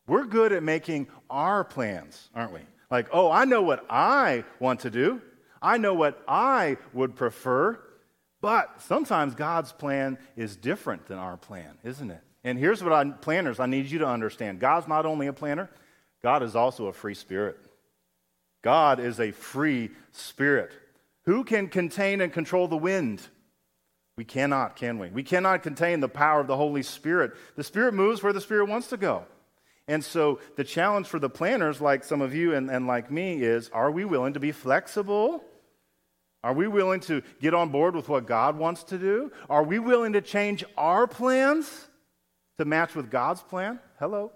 we're 0.07 0.25
good 0.25 0.53
at 0.53 0.63
making 0.63 1.07
our 1.29 1.63
plans, 1.63 2.29
aren't 2.33 2.53
we? 2.53 2.61
Like, 2.89 3.07
oh, 3.11 3.29
I 3.31 3.45
know 3.45 3.61
what 3.61 3.85
I 3.89 4.45
want 4.59 4.81
to 4.81 4.89
do, 4.89 5.21
I 5.61 5.77
know 5.77 5.93
what 5.93 6.21
I 6.27 6.77
would 6.93 7.15
prefer, 7.15 7.79
but 8.39 8.81
sometimes 8.81 9.35
God's 9.35 9.71
plan 9.71 10.17
is 10.35 10.55
different 10.55 11.07
than 11.07 11.17
our 11.17 11.37
plan, 11.37 11.77
isn't 11.83 12.11
it? 12.11 12.21
And 12.47 12.57
here's 12.57 12.81
what 12.81 12.93
I, 12.93 13.03
planners, 13.03 13.59
I 13.59 13.65
need 13.65 13.91
you 13.91 13.99
to 13.99 14.07
understand 14.07 14.61
God's 14.61 14.87
not 14.87 15.05
only 15.05 15.27
a 15.27 15.33
planner, 15.33 15.69
God 16.23 16.43
is 16.43 16.55
also 16.55 16.85
a 16.85 16.93
free 16.93 17.13
spirit. 17.13 17.57
God 18.63 19.01
is 19.01 19.19
a 19.19 19.31
free 19.31 19.91
spirit. 20.13 20.71
Who 21.25 21.43
can 21.43 21.67
contain 21.67 22.21
and 22.21 22.31
control 22.31 22.69
the 22.69 22.77
wind? 22.77 23.21
We 24.15 24.23
cannot, 24.23 24.77
can 24.77 24.97
we? 24.97 25.09
We 25.09 25.23
cannot 25.23 25.61
contain 25.61 25.99
the 25.99 26.07
power 26.07 26.39
of 26.39 26.47
the 26.47 26.55
Holy 26.55 26.83
Spirit. 26.83 27.33
The 27.57 27.65
Spirit 27.65 27.93
moves 27.93 28.23
where 28.23 28.31
the 28.31 28.39
Spirit 28.39 28.69
wants 28.69 28.87
to 28.87 28.97
go. 28.97 29.25
And 29.89 30.01
so 30.01 30.39
the 30.55 30.63
challenge 30.63 31.07
for 31.07 31.19
the 31.19 31.29
planners, 31.29 31.81
like 31.81 32.05
some 32.05 32.21
of 32.21 32.33
you 32.33 32.55
and, 32.55 32.71
and 32.71 32.87
like 32.87 33.11
me, 33.11 33.41
is 33.43 33.69
are 33.73 33.91
we 33.91 34.05
willing 34.05 34.35
to 34.35 34.39
be 34.39 34.53
flexible? 34.53 35.43
Are 36.45 36.53
we 36.53 36.69
willing 36.69 37.01
to 37.01 37.23
get 37.41 37.53
on 37.53 37.71
board 37.71 37.93
with 37.93 38.07
what 38.07 38.25
God 38.25 38.57
wants 38.57 38.85
to 38.85 38.97
do? 38.97 39.33
Are 39.49 39.63
we 39.63 39.79
willing 39.79 40.13
to 40.13 40.21
change 40.21 40.63
our 40.77 41.07
plans 41.07 41.87
to 42.57 42.65
match 42.65 42.95
with 42.95 43.09
God's 43.09 43.41
plan? 43.41 43.79
Hello. 43.99 44.31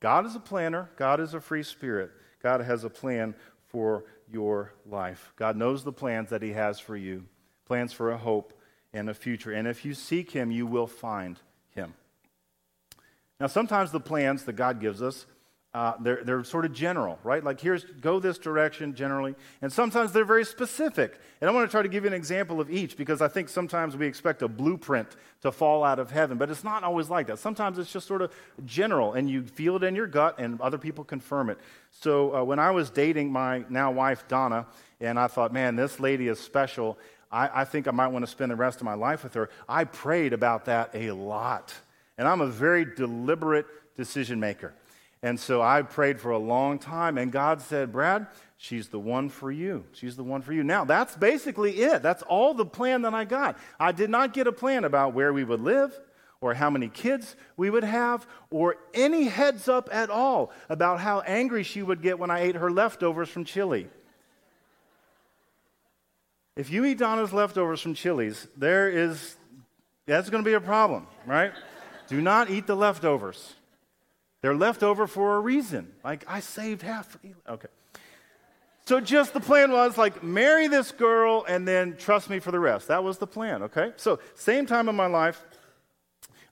God 0.00 0.26
is 0.26 0.34
a 0.34 0.40
planner, 0.40 0.90
God 0.96 1.20
is 1.20 1.34
a 1.34 1.40
free 1.40 1.62
spirit. 1.62 2.10
God 2.42 2.60
has 2.60 2.82
a 2.82 2.90
plan 2.90 3.36
for 3.68 4.04
your 4.28 4.72
life. 4.84 5.32
God 5.36 5.56
knows 5.56 5.84
the 5.84 5.92
plans 5.92 6.30
that 6.30 6.42
He 6.42 6.52
has 6.52 6.80
for 6.80 6.96
you 6.96 7.24
plans 7.72 7.92
for 7.92 8.10
a 8.10 8.18
hope 8.18 8.52
and 8.92 9.08
a 9.08 9.14
future. 9.14 9.52
And 9.52 9.66
if 9.66 9.84
you 9.84 9.94
seek 9.94 10.32
Him, 10.32 10.50
you 10.50 10.66
will 10.66 10.86
find 10.86 11.38
Him. 11.70 11.94
Now, 13.40 13.46
sometimes 13.46 13.92
the 13.92 14.00
plans 14.00 14.44
that 14.44 14.54
God 14.54 14.80
gives 14.80 15.00
us 15.00 15.24
uh, 15.74 15.94
they're, 16.00 16.22
they're 16.22 16.44
sort 16.44 16.66
of 16.66 16.72
general, 16.74 17.18
right? 17.24 17.42
Like, 17.42 17.58
here's 17.58 17.84
go 17.84 18.20
this 18.20 18.36
direction 18.36 18.94
generally. 18.94 19.34
And 19.62 19.72
sometimes 19.72 20.12
they're 20.12 20.24
very 20.24 20.44
specific. 20.44 21.18
And 21.40 21.48
I 21.48 21.52
want 21.52 21.66
to 21.66 21.70
try 21.70 21.80
to 21.80 21.88
give 21.88 22.04
you 22.04 22.08
an 22.08 22.14
example 22.14 22.60
of 22.60 22.70
each 22.70 22.94
because 22.94 23.22
I 23.22 23.28
think 23.28 23.48
sometimes 23.48 23.96
we 23.96 24.06
expect 24.06 24.42
a 24.42 24.48
blueprint 24.48 25.08
to 25.40 25.50
fall 25.50 25.82
out 25.82 25.98
of 25.98 26.10
heaven, 26.10 26.36
but 26.36 26.50
it's 26.50 26.62
not 26.62 26.84
always 26.84 27.08
like 27.08 27.26
that. 27.28 27.38
Sometimes 27.38 27.78
it's 27.78 27.90
just 27.90 28.06
sort 28.06 28.20
of 28.20 28.32
general 28.66 29.14
and 29.14 29.30
you 29.30 29.44
feel 29.44 29.76
it 29.76 29.82
in 29.82 29.94
your 29.94 30.06
gut 30.06 30.38
and 30.38 30.60
other 30.60 30.76
people 30.76 31.04
confirm 31.04 31.48
it. 31.48 31.58
So, 31.90 32.36
uh, 32.36 32.44
when 32.44 32.58
I 32.58 32.70
was 32.70 32.90
dating 32.90 33.32
my 33.32 33.64
now 33.70 33.90
wife, 33.90 34.28
Donna, 34.28 34.66
and 35.00 35.18
I 35.18 35.26
thought, 35.26 35.54
man, 35.54 35.74
this 35.74 35.98
lady 35.98 36.28
is 36.28 36.38
special, 36.38 36.98
I, 37.30 37.62
I 37.62 37.64
think 37.64 37.88
I 37.88 37.92
might 37.92 38.08
want 38.08 38.24
to 38.26 38.30
spend 38.30 38.50
the 38.50 38.56
rest 38.56 38.80
of 38.80 38.84
my 38.84 38.94
life 38.94 39.24
with 39.24 39.32
her, 39.34 39.48
I 39.66 39.84
prayed 39.84 40.34
about 40.34 40.66
that 40.66 40.90
a 40.92 41.12
lot. 41.12 41.74
And 42.18 42.28
I'm 42.28 42.42
a 42.42 42.46
very 42.46 42.84
deliberate 42.84 43.66
decision 43.96 44.38
maker. 44.38 44.74
And 45.22 45.38
so 45.38 45.62
I 45.62 45.82
prayed 45.82 46.20
for 46.20 46.32
a 46.32 46.38
long 46.38 46.78
time, 46.78 47.16
and 47.16 47.30
God 47.30 47.60
said, 47.62 47.92
Brad, 47.92 48.26
she's 48.56 48.88
the 48.88 48.98
one 48.98 49.28
for 49.28 49.52
you. 49.52 49.84
She's 49.92 50.16
the 50.16 50.24
one 50.24 50.42
for 50.42 50.52
you. 50.52 50.64
Now, 50.64 50.84
that's 50.84 51.14
basically 51.14 51.82
it. 51.82 52.02
That's 52.02 52.22
all 52.24 52.54
the 52.54 52.66
plan 52.66 53.02
that 53.02 53.14
I 53.14 53.24
got. 53.24 53.56
I 53.78 53.92
did 53.92 54.10
not 54.10 54.32
get 54.32 54.48
a 54.48 54.52
plan 54.52 54.84
about 54.84 55.14
where 55.14 55.32
we 55.32 55.44
would 55.44 55.60
live 55.60 55.98
or 56.40 56.54
how 56.54 56.70
many 56.70 56.88
kids 56.88 57.36
we 57.56 57.70
would 57.70 57.84
have 57.84 58.26
or 58.50 58.76
any 58.92 59.24
heads 59.24 59.68
up 59.68 59.88
at 59.92 60.10
all 60.10 60.50
about 60.68 60.98
how 60.98 61.20
angry 61.20 61.62
she 61.62 61.82
would 61.82 62.02
get 62.02 62.18
when 62.18 62.30
I 62.30 62.40
ate 62.40 62.56
her 62.56 62.70
leftovers 62.70 63.28
from 63.28 63.44
Chili. 63.44 63.88
If 66.56 66.68
you 66.68 66.84
eat 66.84 66.98
Donna's 66.98 67.32
leftovers 67.32 67.80
from 67.80 67.94
Chili's, 67.94 68.48
there 68.56 68.90
is, 68.90 69.36
that's 70.04 70.28
going 70.30 70.42
to 70.42 70.50
be 70.50 70.54
a 70.54 70.60
problem, 70.60 71.06
right? 71.26 71.52
Do 72.08 72.20
not 72.20 72.50
eat 72.50 72.66
the 72.66 72.74
leftovers. 72.76 73.54
They're 74.42 74.54
left 74.54 74.82
over 74.82 75.06
for 75.06 75.36
a 75.36 75.40
reason. 75.40 75.92
Like, 76.04 76.24
I 76.28 76.40
saved 76.40 76.82
half. 76.82 77.16
Okay. 77.48 77.68
So 78.84 79.00
just 79.00 79.32
the 79.32 79.40
plan 79.40 79.70
was 79.70 79.96
like, 79.96 80.24
marry 80.24 80.66
this 80.66 80.90
girl 80.90 81.44
and 81.48 81.66
then 81.66 81.96
trust 81.96 82.28
me 82.28 82.40
for 82.40 82.50
the 82.50 82.58
rest. 82.58 82.88
That 82.88 83.04
was 83.04 83.18
the 83.18 83.28
plan, 83.28 83.62
okay? 83.62 83.92
So, 83.96 84.18
same 84.34 84.66
time 84.66 84.88
in 84.88 84.96
my 84.96 85.06
life, 85.06 85.42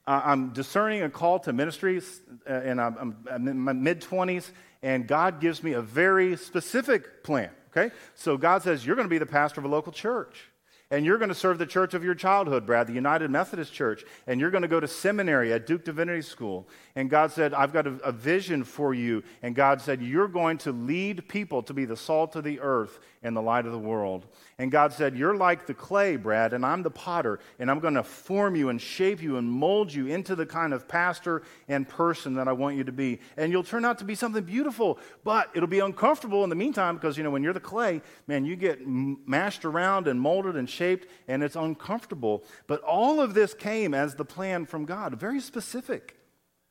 uh, 0.07 0.21
I'm 0.23 0.53
discerning 0.53 1.03
a 1.03 1.09
call 1.09 1.39
to 1.39 1.51
ministry, 1.51 2.01
uh, 2.49 2.53
and 2.53 2.79
I'm, 2.79 3.17
I'm 3.29 3.47
in 3.49 3.59
my 3.59 3.73
mid 3.73 4.01
20s, 4.01 4.49
and 4.81 5.05
God 5.05 5.41
gives 5.41 5.61
me 5.61 5.73
a 5.73 5.81
very 5.81 6.37
specific 6.37 7.23
plan, 7.23 7.49
okay? 7.75 7.93
So, 8.15 8.37
God 8.37 8.63
says, 8.63 8.85
You're 8.85 8.95
going 8.95 9.07
to 9.07 9.13
be 9.13 9.17
the 9.17 9.25
pastor 9.25 9.59
of 9.59 9.65
a 9.65 9.69
local 9.69 9.91
church 9.91 10.50
and 10.91 11.05
you're 11.05 11.17
going 11.17 11.29
to 11.29 11.35
serve 11.35 11.57
the 11.57 11.65
church 11.65 11.93
of 11.93 12.03
your 12.03 12.13
childhood, 12.13 12.65
Brad, 12.65 12.85
the 12.85 12.93
United 12.93 13.31
Methodist 13.31 13.73
Church, 13.73 14.03
and 14.27 14.39
you're 14.39 14.51
going 14.51 14.61
to 14.61 14.67
go 14.67 14.81
to 14.81 14.87
seminary 14.87 15.53
at 15.53 15.65
Duke 15.65 15.85
Divinity 15.85 16.21
School. 16.21 16.67
And 16.95 17.09
God 17.09 17.31
said, 17.31 17.53
I've 17.53 17.71
got 17.71 17.87
a, 17.87 17.91
a, 18.03 18.11
vision 18.11 18.65
for 18.65 18.93
you. 18.93 19.23
And 19.41 19.55
God 19.55 19.79
said, 19.79 20.01
You're 20.01 20.27
going 20.27 20.57
to 20.59 20.73
lead 20.73 21.29
people 21.29 21.63
to 21.63 21.73
be 21.73 21.85
the 21.85 21.95
salt 21.95 22.35
of 22.35 22.43
the 22.43 22.59
earth 22.59 22.99
and 23.23 23.35
the 23.35 23.41
light 23.41 23.65
of 23.65 23.71
the 23.71 23.79
world. 23.79 24.25
And 24.57 24.71
God 24.71 24.91
said, 24.91 25.15
You're 25.15 25.35
like 25.35 25.65
the 25.65 25.73
clay, 25.73 26.17
Brad, 26.17 26.51
and 26.51 26.65
I'm 26.65 26.83
the 26.83 26.91
potter, 26.91 27.39
and 27.59 27.71
I'm 27.71 27.79
going 27.79 27.93
to 27.93 28.03
form 28.03 28.55
you 28.55 28.69
and 28.69 28.81
shape 28.81 29.21
you 29.21 29.37
and 29.37 29.49
mold 29.49 29.93
you 29.93 30.07
into 30.07 30.35
the 30.35 30.45
kind 30.45 30.73
of 30.73 30.87
pastor 30.87 31.43
and 31.69 31.87
person 31.87 32.35
that 32.35 32.49
I 32.49 32.51
want 32.51 32.75
you 32.75 32.83
to 32.83 32.91
be. 32.91 33.19
And 33.37 33.51
you'll 33.51 33.63
turn 33.63 33.85
out 33.85 33.99
to 33.99 34.05
be 34.05 34.15
something 34.15 34.43
beautiful, 34.43 34.99
but 35.23 35.49
it'll 35.55 35.69
be 35.69 35.79
uncomfortable 35.79 36.43
in 36.43 36.49
the 36.49 36.55
meantime 36.55 36.95
because, 36.95 37.17
you 37.17 37.23
know, 37.23 37.31
when 37.31 37.43
you're 37.43 37.53
the 37.53 37.59
clay, 37.61 38.01
man, 38.27 38.43
you 38.43 38.57
get 38.57 38.85
mashed 38.85 39.63
around 39.63 40.07
and 40.07 40.19
molded 40.19 40.57
and 40.57 40.69
shaped, 40.69 40.80
and 41.27 41.43
it's 41.43 41.55
uncomfortable. 41.55 42.43
But 42.67 42.81
all 42.81 43.21
of 43.21 43.33
this 43.33 43.53
came 43.53 43.93
as 43.93 44.15
the 44.15 44.25
plan 44.25 44.65
from 44.65 44.85
God, 44.85 45.19
very 45.19 45.39
specific, 45.39 46.17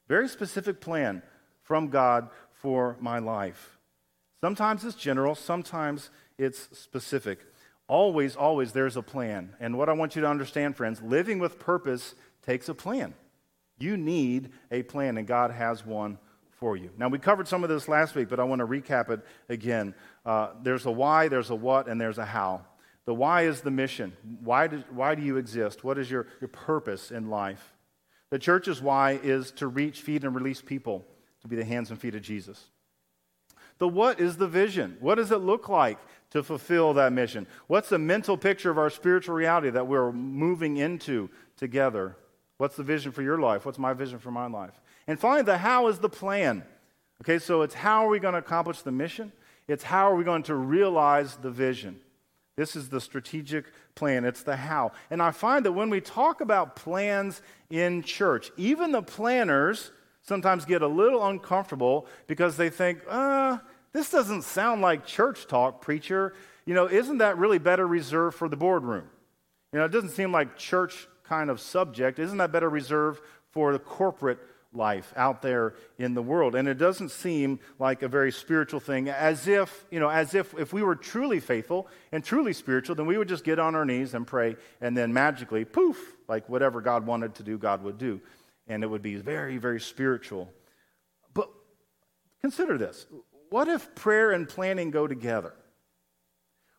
very 0.08 0.28
specific 0.28 0.80
plan 0.80 1.22
from 1.62 1.88
God 1.88 2.28
for 2.52 2.96
my 3.00 3.18
life. 3.18 3.78
Sometimes 4.40 4.84
it's 4.84 4.96
general, 4.96 5.34
sometimes 5.34 6.10
it's 6.38 6.68
specific. 6.78 7.40
Always, 7.88 8.36
always, 8.36 8.72
there's 8.72 8.96
a 8.96 9.02
plan. 9.02 9.54
And 9.60 9.76
what 9.76 9.88
I 9.88 9.92
want 9.92 10.14
you 10.16 10.22
to 10.22 10.28
understand, 10.28 10.76
friends, 10.76 11.02
living 11.02 11.38
with 11.38 11.58
purpose 11.58 12.14
takes 12.46 12.68
a 12.68 12.74
plan. 12.74 13.14
You 13.78 13.96
need 13.96 14.50
a 14.70 14.82
plan, 14.82 15.18
and 15.18 15.26
God 15.26 15.50
has 15.50 15.84
one 15.84 16.18
for 16.60 16.76
you. 16.76 16.90
Now, 16.98 17.08
we 17.08 17.18
covered 17.18 17.48
some 17.48 17.64
of 17.64 17.70
this 17.70 17.88
last 17.88 18.14
week, 18.14 18.28
but 18.28 18.38
I 18.38 18.44
want 18.44 18.60
to 18.60 18.66
recap 18.66 19.10
it 19.10 19.20
again. 19.48 19.94
Uh, 20.24 20.50
there's 20.62 20.86
a 20.86 20.90
why, 20.90 21.28
there's 21.28 21.50
a 21.50 21.54
what, 21.54 21.88
and 21.88 22.00
there's 22.00 22.18
a 22.18 22.24
how. 22.24 22.66
The 23.06 23.14
why 23.14 23.42
is 23.42 23.62
the 23.62 23.70
mission. 23.70 24.12
Why 24.42 24.66
do, 24.66 24.84
why 24.90 25.14
do 25.14 25.22
you 25.22 25.36
exist? 25.36 25.82
What 25.82 25.98
is 25.98 26.10
your, 26.10 26.26
your 26.40 26.48
purpose 26.48 27.10
in 27.10 27.30
life? 27.30 27.74
The 28.30 28.38
church's 28.38 28.80
why 28.80 29.18
is 29.22 29.50
to 29.52 29.66
reach, 29.66 30.02
feed, 30.02 30.24
and 30.24 30.34
release 30.34 30.62
people 30.62 31.04
to 31.42 31.48
be 31.48 31.56
the 31.56 31.64
hands 31.64 31.90
and 31.90 32.00
feet 32.00 32.14
of 32.14 32.22
Jesus. 32.22 32.68
The 33.78 33.88
what 33.88 34.20
is 34.20 34.36
the 34.36 34.46
vision? 34.46 34.96
What 35.00 35.16
does 35.16 35.32
it 35.32 35.38
look 35.38 35.68
like 35.68 35.98
to 36.30 36.42
fulfill 36.42 36.92
that 36.94 37.12
mission? 37.12 37.46
What's 37.66 37.88
the 37.88 37.98
mental 37.98 38.36
picture 38.36 38.70
of 38.70 38.78
our 38.78 38.90
spiritual 38.90 39.34
reality 39.34 39.70
that 39.70 39.86
we're 39.86 40.12
moving 40.12 40.76
into 40.76 41.30
together? 41.56 42.16
What's 42.58 42.76
the 42.76 42.82
vision 42.82 43.10
for 43.10 43.22
your 43.22 43.38
life? 43.38 43.64
What's 43.64 43.78
my 43.78 43.94
vision 43.94 44.18
for 44.18 44.30
my 44.30 44.46
life? 44.46 44.78
And 45.06 45.18
finally, 45.18 45.42
the 45.42 45.58
how 45.58 45.88
is 45.88 45.98
the 45.98 46.10
plan. 46.10 46.62
Okay, 47.22 47.38
so 47.38 47.62
it's 47.62 47.74
how 47.74 48.04
are 48.04 48.08
we 48.08 48.18
going 48.18 48.34
to 48.34 48.38
accomplish 48.38 48.82
the 48.82 48.92
mission? 48.92 49.32
It's 49.66 49.82
how 49.82 50.10
are 50.10 50.14
we 50.14 50.24
going 50.24 50.42
to 50.44 50.54
realize 50.54 51.36
the 51.36 51.50
vision? 51.50 52.00
This 52.56 52.76
is 52.76 52.88
the 52.88 53.00
strategic 53.00 53.66
plan. 53.94 54.24
It's 54.24 54.42
the 54.42 54.56
how. 54.56 54.92
And 55.10 55.22
I 55.22 55.30
find 55.30 55.64
that 55.64 55.72
when 55.72 55.90
we 55.90 56.00
talk 56.00 56.40
about 56.40 56.76
plans 56.76 57.42
in 57.70 58.02
church, 58.02 58.50
even 58.56 58.92
the 58.92 59.02
planners 59.02 59.92
sometimes 60.22 60.64
get 60.64 60.82
a 60.82 60.86
little 60.86 61.26
uncomfortable 61.26 62.06
because 62.26 62.56
they 62.56 62.70
think, 62.70 63.00
uh, 63.08 63.58
this 63.92 64.10
doesn't 64.10 64.42
sound 64.42 64.82
like 64.82 65.06
church 65.06 65.46
talk, 65.46 65.80
preacher. 65.80 66.34
You 66.66 66.74
know, 66.74 66.86
isn't 66.86 67.18
that 67.18 67.38
really 67.38 67.58
better 67.58 67.86
reserved 67.86 68.36
for 68.36 68.48
the 68.48 68.56
boardroom? 68.56 69.08
You 69.72 69.78
know, 69.78 69.84
it 69.84 69.92
doesn't 69.92 70.10
seem 70.10 70.32
like 70.32 70.56
church 70.56 71.08
kind 71.24 71.50
of 71.50 71.60
subject. 71.60 72.18
Isn't 72.18 72.38
that 72.38 72.52
better 72.52 72.68
reserved 72.68 73.22
for 73.50 73.72
the 73.72 73.78
corporate 73.78 74.38
life 74.72 75.12
out 75.16 75.42
there 75.42 75.74
in 75.98 76.14
the 76.14 76.22
world? 76.22 76.54
And 76.54 76.68
it 76.68 76.74
doesn't 76.74 77.10
seem 77.10 77.60
like 77.78 78.02
a 78.02 78.08
very 78.08 78.32
spiritual 78.32 78.80
thing, 78.80 79.08
as 79.08 79.48
if, 79.48 79.86
you 79.90 80.00
know, 80.00 80.08
as 80.08 80.34
if 80.34 80.54
if 80.58 80.72
we 80.72 80.82
were 80.82 80.96
truly 80.96 81.40
faithful 81.40 81.88
and 82.12 82.24
truly 82.24 82.52
spiritual, 82.52 82.94
then 82.94 83.06
we 83.06 83.18
would 83.18 83.28
just 83.28 83.44
get 83.44 83.58
on 83.58 83.74
our 83.74 83.84
knees 83.84 84.14
and 84.14 84.26
pray, 84.26 84.56
and 84.80 84.96
then 84.96 85.12
magically, 85.12 85.64
poof, 85.64 86.16
like 86.28 86.48
whatever 86.48 86.80
God 86.80 87.06
wanted 87.06 87.34
to 87.36 87.42
do, 87.42 87.58
God 87.58 87.82
would 87.82 87.98
do. 87.98 88.20
And 88.66 88.84
it 88.84 88.86
would 88.86 89.02
be 89.02 89.16
very, 89.16 89.58
very 89.58 89.80
spiritual. 89.80 90.52
But 91.34 91.50
consider 92.40 92.78
this 92.78 93.06
what 93.50 93.68
if 93.68 93.94
prayer 93.94 94.30
and 94.30 94.48
planning 94.48 94.90
go 94.90 95.06
together? 95.06 95.54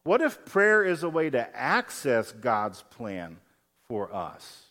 What 0.03 0.21
if 0.21 0.45
prayer 0.45 0.83
is 0.83 1.03
a 1.03 1.09
way 1.09 1.29
to 1.29 1.55
access 1.55 2.31
God's 2.31 2.81
plan 2.83 3.37
for 3.87 4.13
us? 4.13 4.70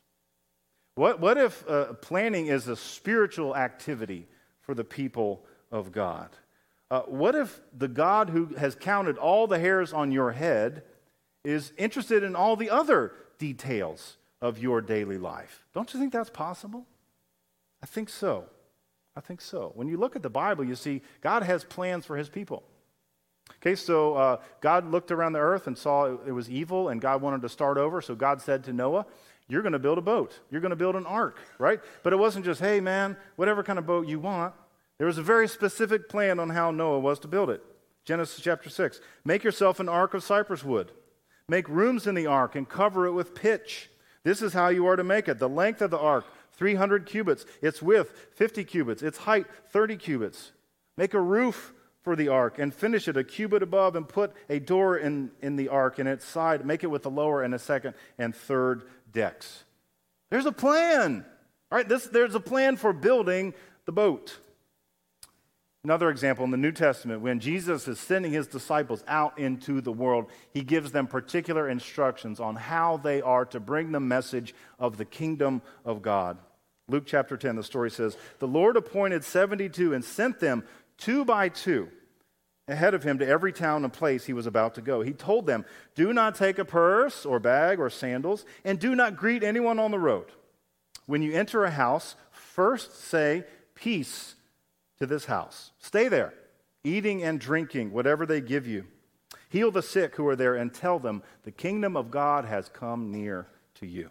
What, 1.01 1.19
what 1.19 1.39
if 1.39 1.67
uh, 1.67 1.95
planning 1.95 2.49
is 2.49 2.69
a 2.69 2.77
spiritual 2.77 3.57
activity 3.57 4.27
for 4.61 4.75
the 4.75 4.85
people 4.85 5.47
of 5.73 5.93
God? 5.93 6.29
Uh, 6.91 7.01
what 7.07 7.35
if 7.35 7.59
the 7.75 7.89
God 7.89 8.29
who 8.29 8.55
has 8.57 8.75
counted 8.75 9.17
all 9.17 9.47
the 9.47 9.59
hairs 9.59 9.95
on 9.95 10.13
your 10.13 10.33
head 10.33 10.83
is 11.43 11.73
interested 11.79 12.23
in 12.23 12.37
all 12.37 12.55
the 12.55 12.69
other 12.69 13.15
details 13.39 14.19
of 14.43 14.59
your 14.59 14.83
daily 14.83 15.17
life? 15.17 15.65
Don't 15.73 15.91
you 15.95 15.99
think 15.99 16.13
that's 16.13 16.29
possible? 16.29 16.85
I 17.83 17.87
think 17.87 18.11
so. 18.11 18.45
I 19.17 19.21
think 19.21 19.41
so. 19.41 19.73
When 19.75 19.89
you 19.89 19.97
look 19.97 20.17
at 20.17 20.23
the 20.23 20.29
Bible, 20.29 20.65
you 20.65 20.75
see 20.75 21.01
God 21.23 21.43
has 21.45 21.65
plans 21.65 22.05
for 22.05 22.19
his 22.19 22.29
people. 22.29 22.63
Okay, 23.57 23.75
so 23.75 24.17
uh, 24.17 24.37
God 24.61 24.91
looked 24.91 25.11
around 25.11 25.33
the 25.33 25.41
earth 25.41 25.67
and 25.67 25.79
saw 25.79 26.15
it, 26.27 26.33
was 26.33 26.51
evil, 26.51 26.91
and 26.91 27.01
God 27.01 27.23
wanted 27.23 27.41
to 27.41 27.49
start 27.49 27.79
over. 27.79 28.03
So 28.03 28.15
God 28.15 28.43
said 28.43 28.65
to 28.65 28.75
Noah, 28.75 29.07
You're 29.51 29.63
going 29.63 29.73
to 29.73 29.81
build 29.81 29.99
a 29.99 30.03
boat. 30.03 30.39
You're 30.51 30.61
going 30.61 30.71
to 30.71 30.77
build 30.77 30.95
an 30.95 31.07
ark, 31.07 31.39
right? 31.59 31.81
But 32.05 32.13
it 32.13 32.17
wasn't 32.17 32.45
just, 32.45 32.61
Hey, 32.61 32.81
man, 32.81 33.17
whatever 33.37 33.63
kind 33.63 33.79
of 33.79 33.87
boat 33.87 34.07
you 34.07 34.21
want. 34.21 34.55
There 34.99 35.07
was 35.07 35.19
a 35.19 35.23
very 35.23 35.49
specific 35.49 36.09
plan 36.09 36.39
on 36.39 36.51
how 36.51 36.71
Noah 36.71 37.01
was 37.01 37.19
to 37.21 37.29
build 37.29 37.51
it. 37.51 37.63
Genesis 38.05 38.41
chapter 38.41 38.71
6. 38.71 39.01
Make 39.25 39.43
yourself 39.43 39.81
an 39.81 39.89
ark 39.89 40.15
of 40.15 40.23
cypress 40.23 40.63
wood. 40.63 40.93
Make 41.49 41.69
rooms 41.69 42.07
in 42.07 42.15
the 42.15 42.27
ark 42.27 42.55
and 42.55 42.69
cover 42.69 43.07
it 43.07 43.13
with 43.13 43.35
pitch. 43.35 43.91
This 44.23 44.41
is 44.41 44.53
how 44.53 44.69
you 44.69 44.87
are 44.87 44.97
to 44.97 45.05
make 45.05 45.27
it. 45.27 45.39
The 45.39 45.49
length 45.49 45.83
of 45.83 45.91
the 45.91 45.99
ark 45.99 46.25
300 46.53 47.07
cubits. 47.07 47.45
Its 47.61 47.83
width, 47.83 48.29
50 48.35 48.63
cubits. 48.65 49.03
Its 49.03 49.19
height, 49.19 49.47
30 49.71 49.97
cubits. 49.97 50.53
Make 50.97 51.15
a 51.15 51.21
roof 51.21 51.73
for 52.03 52.17
the 52.17 52.29
ark 52.29 52.59
and 52.59 52.73
finish 52.73 53.09
it 53.09 53.17
a 53.17 53.25
cubit 53.25 53.63
above 53.63 53.95
and 53.95 54.09
put 54.09 54.33
a 54.49 54.59
door 54.59 54.97
in, 54.97 55.31
in 55.43 55.57
the 55.57 55.69
ark 55.69 55.99
in 55.99 56.07
its 56.07 56.25
side. 56.25 56.65
Make 56.65 56.83
it 56.85 56.89
with 56.89 57.03
the 57.03 57.11
lower 57.11 57.43
and 57.43 57.55
a 57.55 57.59
second 57.59 57.95
and 58.19 58.35
third 58.35 58.83
decks. 59.13 59.65
There's 60.31 60.47
a 60.47 60.53
plan. 60.53 61.25
All 61.71 61.77
right, 61.77 61.89
this, 61.89 62.07
there's 62.07 62.35
a 62.35 62.41
plan 62.41 62.77
for 62.77 62.93
building 62.93 63.55
the 63.85 63.93
boat. 63.93 64.39
Another 65.83 66.11
example 66.11 66.45
in 66.45 66.51
the 66.51 66.59
New 66.59 66.73
Testament, 66.73 67.23
when 67.23 67.41
Jesus 67.41 67.89
is 67.89 67.99
sending 67.99 68.33
his 68.33 68.47
disciples 68.47 69.03
out 69.09 69.39
into 69.39 69.81
the 69.81 69.93
world, 69.93 70.27
he 70.53 70.61
gives 70.61 70.93
them 70.93 71.07
particular 71.07 71.71
instructions 71.71 72.39
on 72.39 72.55
how 72.55 72.99
they 72.99 73.23
are 73.23 73.47
to 73.47 73.61
bring 73.61 73.91
the 73.91 74.01
message 74.01 74.55
of 74.79 74.99
the 74.99 75.07
kingdom 75.07 75.63
of 75.85 76.03
God. 76.03 76.37
Luke 76.89 77.05
chapter 77.07 77.37
10, 77.37 77.57
the 77.57 77.63
story 77.63 77.91
says, 77.91 78.19
The 78.41 78.49
Lord 78.49 78.77
appointed 78.77 79.25
72 79.25 79.95
and 79.95 80.05
sent 80.05 80.39
them 80.39 80.65
two 80.99 81.25
by 81.25 81.49
two 81.49 81.89
ahead 82.71 82.95
of 82.95 83.03
him 83.03 83.19
to 83.19 83.27
every 83.27 83.53
town 83.53 83.85
and 83.85 83.93
place 83.93 84.25
he 84.25 84.33
was 84.33 84.47
about 84.47 84.75
to 84.75 84.81
go. 84.81 85.03
He 85.03 85.13
told 85.13 85.47
them, 85.47 85.65
Do 85.95 86.13
not 86.13 86.35
take 86.35 86.59
a 86.59 86.65
purse 86.65 87.27
or 87.27 87.39
bag 87.39 87.79
or 87.79 87.91
sandals, 87.91 88.45
and 88.65 88.79
do 88.79 88.95
not 88.95 89.17
greet 89.17 89.43
anyone 89.43 89.79
on 89.79 89.91
the 89.91 89.99
road. 89.99 90.27
When 91.07 91.23
you 91.23 91.33
enter 91.33 91.65
a 91.65 91.71
house, 91.71 92.17
first 92.31 92.95
say, 92.97 93.45
Peace 93.75 94.35
to 94.99 95.07
this 95.07 95.25
house. 95.25 95.73
Stay 95.79 96.09
there, 96.09 96.35
eating 96.85 97.23
and 97.23 97.41
drinking 97.41 97.93
whatever 97.93 98.27
they 98.27 98.41
give 98.41 98.67
you. 98.67 98.85
Heal 99.49 99.71
the 99.71 99.83
sick 99.83 100.17
who 100.17 100.27
are 100.29 100.37
there 100.37 100.55
and 100.55 100.73
tell 100.73 100.99
them, 100.99 101.23
The 101.43 101.51
kingdom 101.51 101.97
of 101.97 102.11
God 102.11 102.45
has 102.45 102.69
come 102.69 103.11
near 103.11 103.47
to 103.77 103.87
you. 103.87 104.11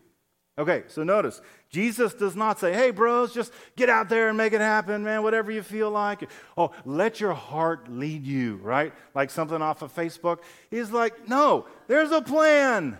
Okay, 0.58 0.84
so 0.88 1.04
notice, 1.04 1.42
Jesus 1.70 2.16
does 2.16 2.36
not 2.36 2.60
say, 2.60 2.74
hey, 2.74 2.90
bros, 2.90 3.32
just 3.32 3.54
get 3.76 3.90
out 3.90 4.10
there 4.10 4.28
and 4.28 4.38
make 4.38 4.54
it 4.54 4.62
happen, 4.62 5.04
man, 5.04 5.22
whatever 5.22 5.52
you 5.52 5.62
feel 5.62 5.92
like. 5.92 6.28
Oh, 6.58 6.72
let 6.84 7.20
your 7.20 7.34
heart 7.34 7.88
lead 7.92 8.26
you, 8.26 8.56
right? 8.58 8.92
Like 9.14 9.30
something 9.30 9.62
off 9.62 9.84
of 9.84 9.94
Facebook. 9.94 10.40
He's 10.72 10.90
like, 10.90 11.28
no, 11.30 11.68
there's 11.88 12.12
a 12.12 12.22
plan. 12.22 12.98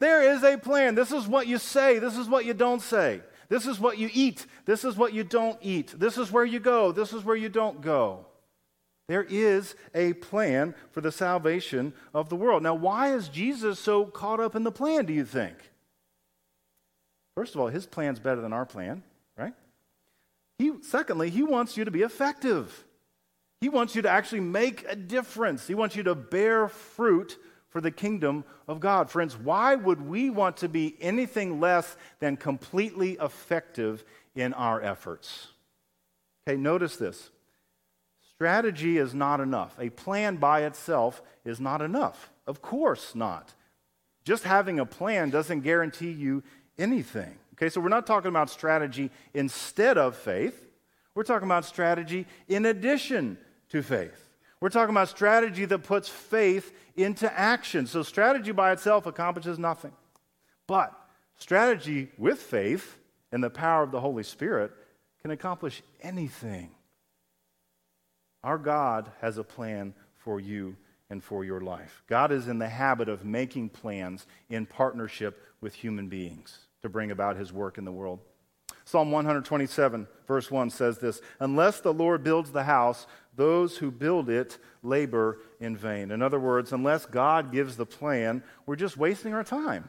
There 0.00 0.34
is 0.34 0.42
a 0.42 0.58
plan. 0.58 0.96
This 0.96 1.12
is 1.12 1.28
what 1.28 1.46
you 1.46 1.58
say, 1.58 2.00
this 2.00 2.18
is 2.18 2.28
what 2.28 2.44
you 2.44 2.52
don't 2.52 2.82
say. 2.82 3.20
This 3.48 3.66
is 3.66 3.78
what 3.78 3.98
you 3.98 4.10
eat, 4.12 4.46
this 4.64 4.84
is 4.84 4.96
what 4.96 5.12
you 5.12 5.22
don't 5.22 5.58
eat. 5.62 5.94
This 5.96 6.18
is 6.18 6.32
where 6.32 6.44
you 6.44 6.58
go, 6.58 6.90
this 6.90 7.12
is 7.12 7.24
where 7.24 7.36
you 7.36 7.48
don't 7.48 7.80
go. 7.80 8.26
There 9.06 9.22
is 9.28 9.76
a 9.94 10.14
plan 10.14 10.74
for 10.90 11.00
the 11.00 11.12
salvation 11.12 11.92
of 12.12 12.28
the 12.28 12.36
world. 12.36 12.62
Now, 12.62 12.74
why 12.74 13.14
is 13.14 13.28
Jesus 13.28 13.78
so 13.78 14.06
caught 14.06 14.40
up 14.40 14.56
in 14.56 14.64
the 14.64 14.72
plan, 14.72 15.04
do 15.04 15.12
you 15.12 15.26
think? 15.26 15.56
First 17.34 17.54
of 17.54 17.60
all, 17.60 17.68
his 17.68 17.86
plan's 17.86 18.18
better 18.18 18.40
than 18.40 18.52
our 18.52 18.66
plan, 18.66 19.02
right? 19.36 19.54
He, 20.58 20.72
secondly, 20.82 21.30
he 21.30 21.42
wants 21.42 21.76
you 21.76 21.84
to 21.84 21.90
be 21.90 22.02
effective. 22.02 22.84
He 23.60 23.68
wants 23.68 23.96
you 23.96 24.02
to 24.02 24.10
actually 24.10 24.40
make 24.40 24.84
a 24.88 24.94
difference. 24.94 25.66
He 25.66 25.74
wants 25.74 25.96
you 25.96 26.02
to 26.04 26.14
bear 26.14 26.68
fruit 26.68 27.38
for 27.70 27.80
the 27.80 27.90
kingdom 27.90 28.44
of 28.68 28.78
God. 28.78 29.10
Friends, 29.10 29.36
why 29.36 29.74
would 29.74 30.00
we 30.00 30.30
want 30.30 30.58
to 30.58 30.68
be 30.68 30.96
anything 31.00 31.58
less 31.58 31.96
than 32.20 32.36
completely 32.36 33.18
effective 33.20 34.04
in 34.36 34.54
our 34.54 34.80
efforts? 34.80 35.48
Okay, 36.46 36.56
notice 36.56 36.96
this. 36.96 37.30
Strategy 38.34 38.98
is 38.98 39.12
not 39.12 39.40
enough. 39.40 39.76
A 39.80 39.90
plan 39.90 40.36
by 40.36 40.62
itself 40.64 41.20
is 41.44 41.58
not 41.58 41.82
enough. 41.82 42.30
Of 42.46 42.62
course 42.62 43.14
not. 43.14 43.54
Just 44.24 44.44
having 44.44 44.78
a 44.78 44.86
plan 44.86 45.30
doesn't 45.30 45.60
guarantee 45.60 46.10
you 46.10 46.42
anything. 46.78 47.38
Okay, 47.54 47.68
so 47.68 47.80
we're 47.80 47.88
not 47.88 48.06
talking 48.06 48.28
about 48.28 48.50
strategy 48.50 49.10
instead 49.32 49.96
of 49.96 50.16
faith. 50.16 50.60
We're 51.14 51.22
talking 51.22 51.46
about 51.46 51.64
strategy 51.64 52.26
in 52.48 52.66
addition 52.66 53.38
to 53.70 53.82
faith. 53.82 54.28
We're 54.60 54.70
talking 54.70 54.94
about 54.94 55.08
strategy 55.08 55.64
that 55.66 55.84
puts 55.84 56.08
faith 56.08 56.72
into 56.96 57.32
action. 57.38 57.86
So 57.86 58.02
strategy 58.02 58.52
by 58.52 58.72
itself 58.72 59.06
accomplishes 59.06 59.58
nothing. 59.58 59.92
But 60.66 60.92
strategy 61.36 62.08
with 62.18 62.38
faith 62.38 62.98
and 63.30 63.44
the 63.44 63.50
power 63.50 63.82
of 63.82 63.90
the 63.90 64.00
Holy 64.00 64.22
Spirit 64.22 64.72
can 65.22 65.30
accomplish 65.30 65.82
anything. 66.02 66.70
Our 68.42 68.58
God 68.58 69.10
has 69.20 69.38
a 69.38 69.44
plan 69.44 69.94
for 70.16 70.40
you 70.40 70.76
and 71.10 71.22
for 71.22 71.44
your 71.44 71.60
life. 71.60 72.02
God 72.06 72.32
is 72.32 72.48
in 72.48 72.58
the 72.58 72.68
habit 72.68 73.08
of 73.08 73.24
making 73.24 73.70
plans 73.70 74.26
in 74.48 74.66
partnership 74.66 75.40
with 75.64 75.74
human 75.74 76.08
beings 76.08 76.58
to 76.82 76.90
bring 76.90 77.10
about 77.10 77.38
his 77.38 77.50
work 77.50 77.78
in 77.78 77.86
the 77.86 77.90
world. 77.90 78.20
Psalm 78.84 79.10
127, 79.10 80.06
verse 80.28 80.50
1 80.50 80.68
says 80.68 80.98
this 80.98 81.22
Unless 81.40 81.80
the 81.80 81.94
Lord 81.94 82.22
builds 82.22 82.52
the 82.52 82.64
house, 82.64 83.06
those 83.34 83.78
who 83.78 83.90
build 83.90 84.28
it 84.28 84.58
labor 84.82 85.38
in 85.58 85.74
vain. 85.74 86.10
In 86.10 86.20
other 86.20 86.38
words, 86.38 86.72
unless 86.72 87.06
God 87.06 87.50
gives 87.50 87.76
the 87.76 87.86
plan, 87.86 88.42
we're 88.66 88.76
just 88.76 88.98
wasting 88.98 89.32
our 89.32 89.42
time. 89.42 89.88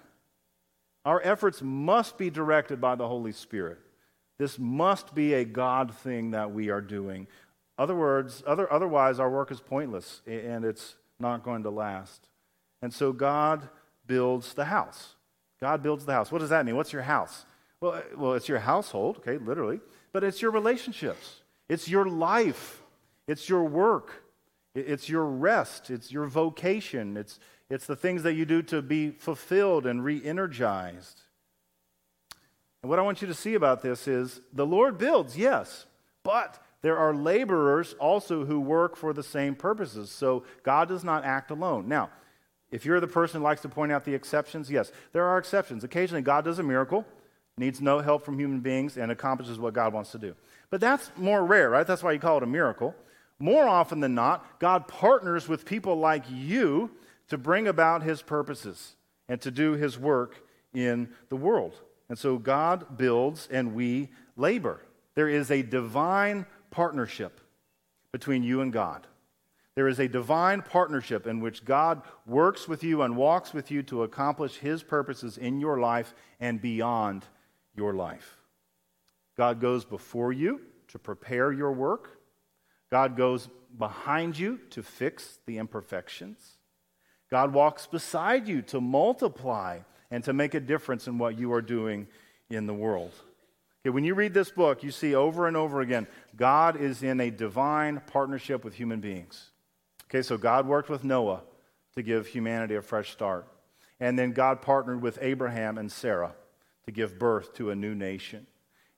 Our 1.03 1.21
efforts 1.21 1.61
must 1.61 2.17
be 2.17 2.29
directed 2.29 2.79
by 2.79 2.95
the 2.95 3.07
Holy 3.07 3.33
Spirit. 3.33 3.77
This 4.39 4.57
must 4.57 5.13
be 5.13 5.33
a 5.33 5.43
God 5.43 5.93
thing 5.93 6.31
that 6.31 6.53
we 6.53 6.69
are 6.69 6.81
doing. 6.81 7.27
Other 7.77 7.95
words, 7.95 8.43
other, 8.47 8.71
otherwise, 8.71 9.19
our 9.19 9.29
work 9.29 9.51
is 9.51 9.59
pointless 9.59 10.21
and 10.25 10.63
it's 10.63 10.95
not 11.19 11.43
going 11.43 11.63
to 11.63 11.69
last. 11.69 12.27
And 12.81 12.93
so 12.93 13.11
God 13.11 13.67
builds 14.07 14.53
the 14.53 14.65
house. 14.65 15.14
God 15.61 15.81
builds 15.81 16.05
the 16.05 16.13
house. 16.13 16.31
What 16.31 16.39
does 16.39 16.49
that 16.49 16.65
mean? 16.65 16.75
What's 16.75 16.93
your 16.93 17.03
house? 17.03 17.45
Well, 17.81 17.93
uh, 17.93 18.01
well, 18.17 18.33
it's 18.33 18.49
your 18.49 18.59
household, 18.59 19.17
okay, 19.17 19.37
literally, 19.37 19.79
but 20.11 20.23
it's 20.23 20.41
your 20.41 20.51
relationships. 20.51 21.41
It's 21.69 21.87
your 21.87 22.05
life. 22.05 22.81
It's 23.27 23.49
your 23.49 23.63
work. 23.63 24.23
It's 24.73 25.09
your 25.09 25.25
rest. 25.25 25.89
It's 25.89 26.11
your 26.11 26.27
vocation. 26.27 27.17
It's, 27.17 27.39
it's 27.69 27.85
the 27.85 27.95
things 27.95 28.23
that 28.23 28.33
you 28.33 28.45
do 28.45 28.61
to 28.63 28.81
be 28.81 29.11
fulfilled 29.11 29.85
and 29.85 30.03
re 30.03 30.21
energized. 30.23 31.21
And 32.83 32.89
what 32.89 32.99
I 32.99 33.01
want 33.01 33.21
you 33.21 33.27
to 33.27 33.33
see 33.33 33.55
about 33.55 33.81
this 33.81 34.07
is 34.07 34.41
the 34.53 34.65
Lord 34.65 34.97
builds, 34.97 35.37
yes, 35.37 35.87
but 36.23 36.61
there 36.81 36.97
are 36.97 37.15
laborers 37.15 37.95
also 37.99 38.45
who 38.45 38.59
work 38.59 38.95
for 38.95 39.11
the 39.11 39.23
same 39.23 39.55
purposes. 39.55 40.11
So 40.11 40.43
God 40.61 40.87
does 40.87 41.03
not 41.03 41.23
act 41.25 41.49
alone. 41.49 41.87
Now, 41.87 42.11
if 42.75 42.85
you're 42.85 42.99
the 42.99 43.07
person 43.07 43.39
who 43.39 43.45
likes 43.45 43.61
to 43.61 43.69
point 43.69 43.93
out 43.93 44.03
the 44.03 44.13
exceptions, 44.13 44.69
yes, 44.69 44.91
there 45.13 45.23
are 45.23 45.37
exceptions. 45.37 45.85
Occasionally, 45.85 46.21
God 46.21 46.43
does 46.43 46.59
a 46.59 46.63
miracle, 46.63 47.05
needs 47.57 47.79
no 47.79 47.99
help 47.99 48.25
from 48.25 48.37
human 48.37 48.59
beings, 48.59 48.97
and 48.97 49.13
accomplishes 49.13 49.57
what 49.57 49.73
God 49.73 49.93
wants 49.93 50.11
to 50.11 50.17
do. 50.17 50.35
But 50.69 50.81
that's 50.81 51.09
more 51.15 51.45
rare, 51.45 51.69
right? 51.69 51.87
That's 51.87 52.03
why 52.03 52.11
you 52.11 52.19
call 52.19 52.35
it 52.35 52.43
a 52.43 52.47
miracle. 52.47 52.93
More 53.39 53.65
often 53.65 54.01
than 54.01 54.13
not, 54.13 54.59
God 54.59 54.89
partners 54.89 55.47
with 55.47 55.63
people 55.63 55.95
like 55.95 56.25
you 56.29 56.91
to 57.29 57.37
bring 57.37 57.65
about 57.65 58.03
his 58.03 58.21
purposes 58.21 58.97
and 59.29 59.39
to 59.39 59.51
do 59.51 59.71
his 59.71 59.97
work 59.97 60.45
in 60.73 61.07
the 61.29 61.37
world. 61.37 61.79
And 62.09 62.19
so 62.19 62.37
God 62.37 62.97
builds 62.97 63.47
and 63.49 63.73
we 63.73 64.09
labor. 64.35 64.81
There 65.15 65.29
is 65.29 65.49
a 65.49 65.61
divine 65.61 66.45
partnership 66.71 67.39
between 68.11 68.43
you 68.43 68.59
and 68.59 68.73
God. 68.73 69.07
There 69.75 69.87
is 69.89 69.99
a 69.99 70.07
divine 70.07 70.61
partnership 70.61 71.27
in 71.27 71.41
which 71.41 71.65
God 71.65 72.01
works 72.25 72.67
with 72.67 72.83
you 72.83 73.01
and 73.01 73.17
walks 73.17 73.53
with 73.53 73.69
you 73.69 73.83
to 73.83 74.03
accomplish 74.03 74.57
his 74.57 74.83
purposes 74.83 75.37
in 75.37 75.59
your 75.59 75.79
life 75.79 76.13
and 76.39 76.61
beyond 76.61 77.25
your 77.75 77.93
life. 77.93 78.37
God 79.37 79.59
goes 79.59 79.83
before 79.83 80.31
you 80.31 80.61
to 80.87 80.97
prepare 80.97 81.51
your 81.51 81.73
work. 81.73 82.19
God 82.89 83.17
goes 83.17 83.49
behind 83.77 84.39
you 84.39 84.59
to 84.69 84.81
fix 84.81 85.39
the 85.45 85.57
imperfections. 85.57 86.57
God 87.29 87.53
walks 87.53 87.85
beside 87.85 88.47
you 88.47 88.61
to 88.63 88.79
multiply 88.79 89.79
and 90.09 90.23
to 90.23 90.31
make 90.31 90.53
a 90.53 90.59
difference 90.61 91.07
in 91.07 91.17
what 91.17 91.37
you 91.37 91.51
are 91.51 91.61
doing 91.61 92.07
in 92.49 92.65
the 92.65 92.73
world. 92.73 93.11
Okay, 93.81 93.89
when 93.89 94.05
you 94.05 94.13
read 94.13 94.33
this 94.33 94.51
book, 94.51 94.83
you 94.83 94.91
see 94.91 95.15
over 95.15 95.47
and 95.47 95.57
over 95.57 95.81
again 95.81 96.07
God 96.37 96.79
is 96.79 97.03
in 97.03 97.19
a 97.19 97.29
divine 97.29 98.01
partnership 98.07 98.63
with 98.63 98.75
human 98.75 99.01
beings. 99.01 99.51
Okay, 100.09 100.21
so 100.21 100.37
God 100.37 100.67
worked 100.67 100.89
with 100.89 101.03
Noah 101.03 101.41
to 101.95 102.03
give 102.03 102.27
humanity 102.27 102.75
a 102.75 102.81
fresh 102.81 103.11
start. 103.11 103.47
And 103.99 104.19
then 104.19 104.31
God 104.31 104.61
partnered 104.61 105.01
with 105.01 105.17
Abraham 105.21 105.77
and 105.77 105.91
Sarah 105.91 106.33
to 106.85 106.91
give 106.91 107.17
birth 107.17 107.53
to 107.55 107.71
a 107.71 107.75
new 107.75 107.95
nation. 107.95 108.45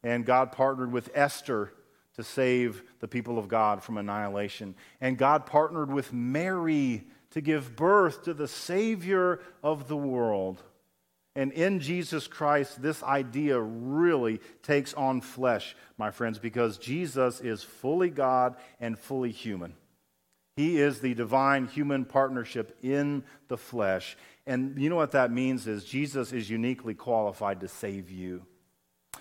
And 0.04 0.26
God 0.26 0.52
partnered 0.52 0.92
with 0.92 1.10
Esther 1.14 1.74
to 2.16 2.24
save 2.24 2.84
the 3.00 3.08
people 3.08 3.38
of 3.38 3.48
God 3.48 3.84
from 3.84 3.98
annihilation. 3.98 4.76
And 5.00 5.18
God 5.18 5.46
partnered 5.46 5.92
with 5.92 6.12
Mary 6.12 7.04
to 7.32 7.42
give 7.42 7.76
birth 7.76 8.24
to 8.24 8.34
the 8.34 8.48
Savior 8.48 9.40
of 9.64 9.88
the 9.88 9.98
world. 9.98 10.64
And 11.36 11.52
in 11.52 11.80
Jesus 11.80 12.26
Christ, 12.26 12.82
this 12.82 13.04
idea 13.04 13.60
really 13.62 14.42
takes 14.64 14.96
on 14.96 15.22
flesh, 15.22 15.76
my 15.98 16.10
friends, 16.10 16.40
because 16.40 16.80
Jesus 16.80 17.40
is 17.40 17.62
fully 17.62 18.10
God 18.10 18.56
and 18.80 18.98
fully 18.98 19.32
human. 19.32 19.76
He 20.58 20.82
is 20.82 21.00
the 21.00 21.14
divine 21.14 21.68
human 21.68 22.04
partnership 22.04 22.80
in 22.82 23.24
the 23.48 23.58
flesh. 23.58 24.18
And 24.48 24.82
you 24.82 24.90
know 24.90 24.96
what 24.96 25.12
that 25.12 25.32
means 25.32 25.68
is 25.68 25.86
Jesus 25.86 26.34
is 26.34 26.50
uniquely 26.50 26.96
qualified 26.96 27.60
to 27.60 27.68
save 27.68 28.10
you. 28.10 28.42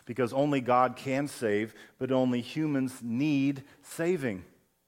Because 0.07 0.33
only 0.33 0.63
God 0.63 0.97
can 0.97 1.29
save, 1.29 1.75
but 1.99 2.11
only 2.11 2.41
humans 2.41 3.01
need 3.03 3.65
saving. 3.83 4.45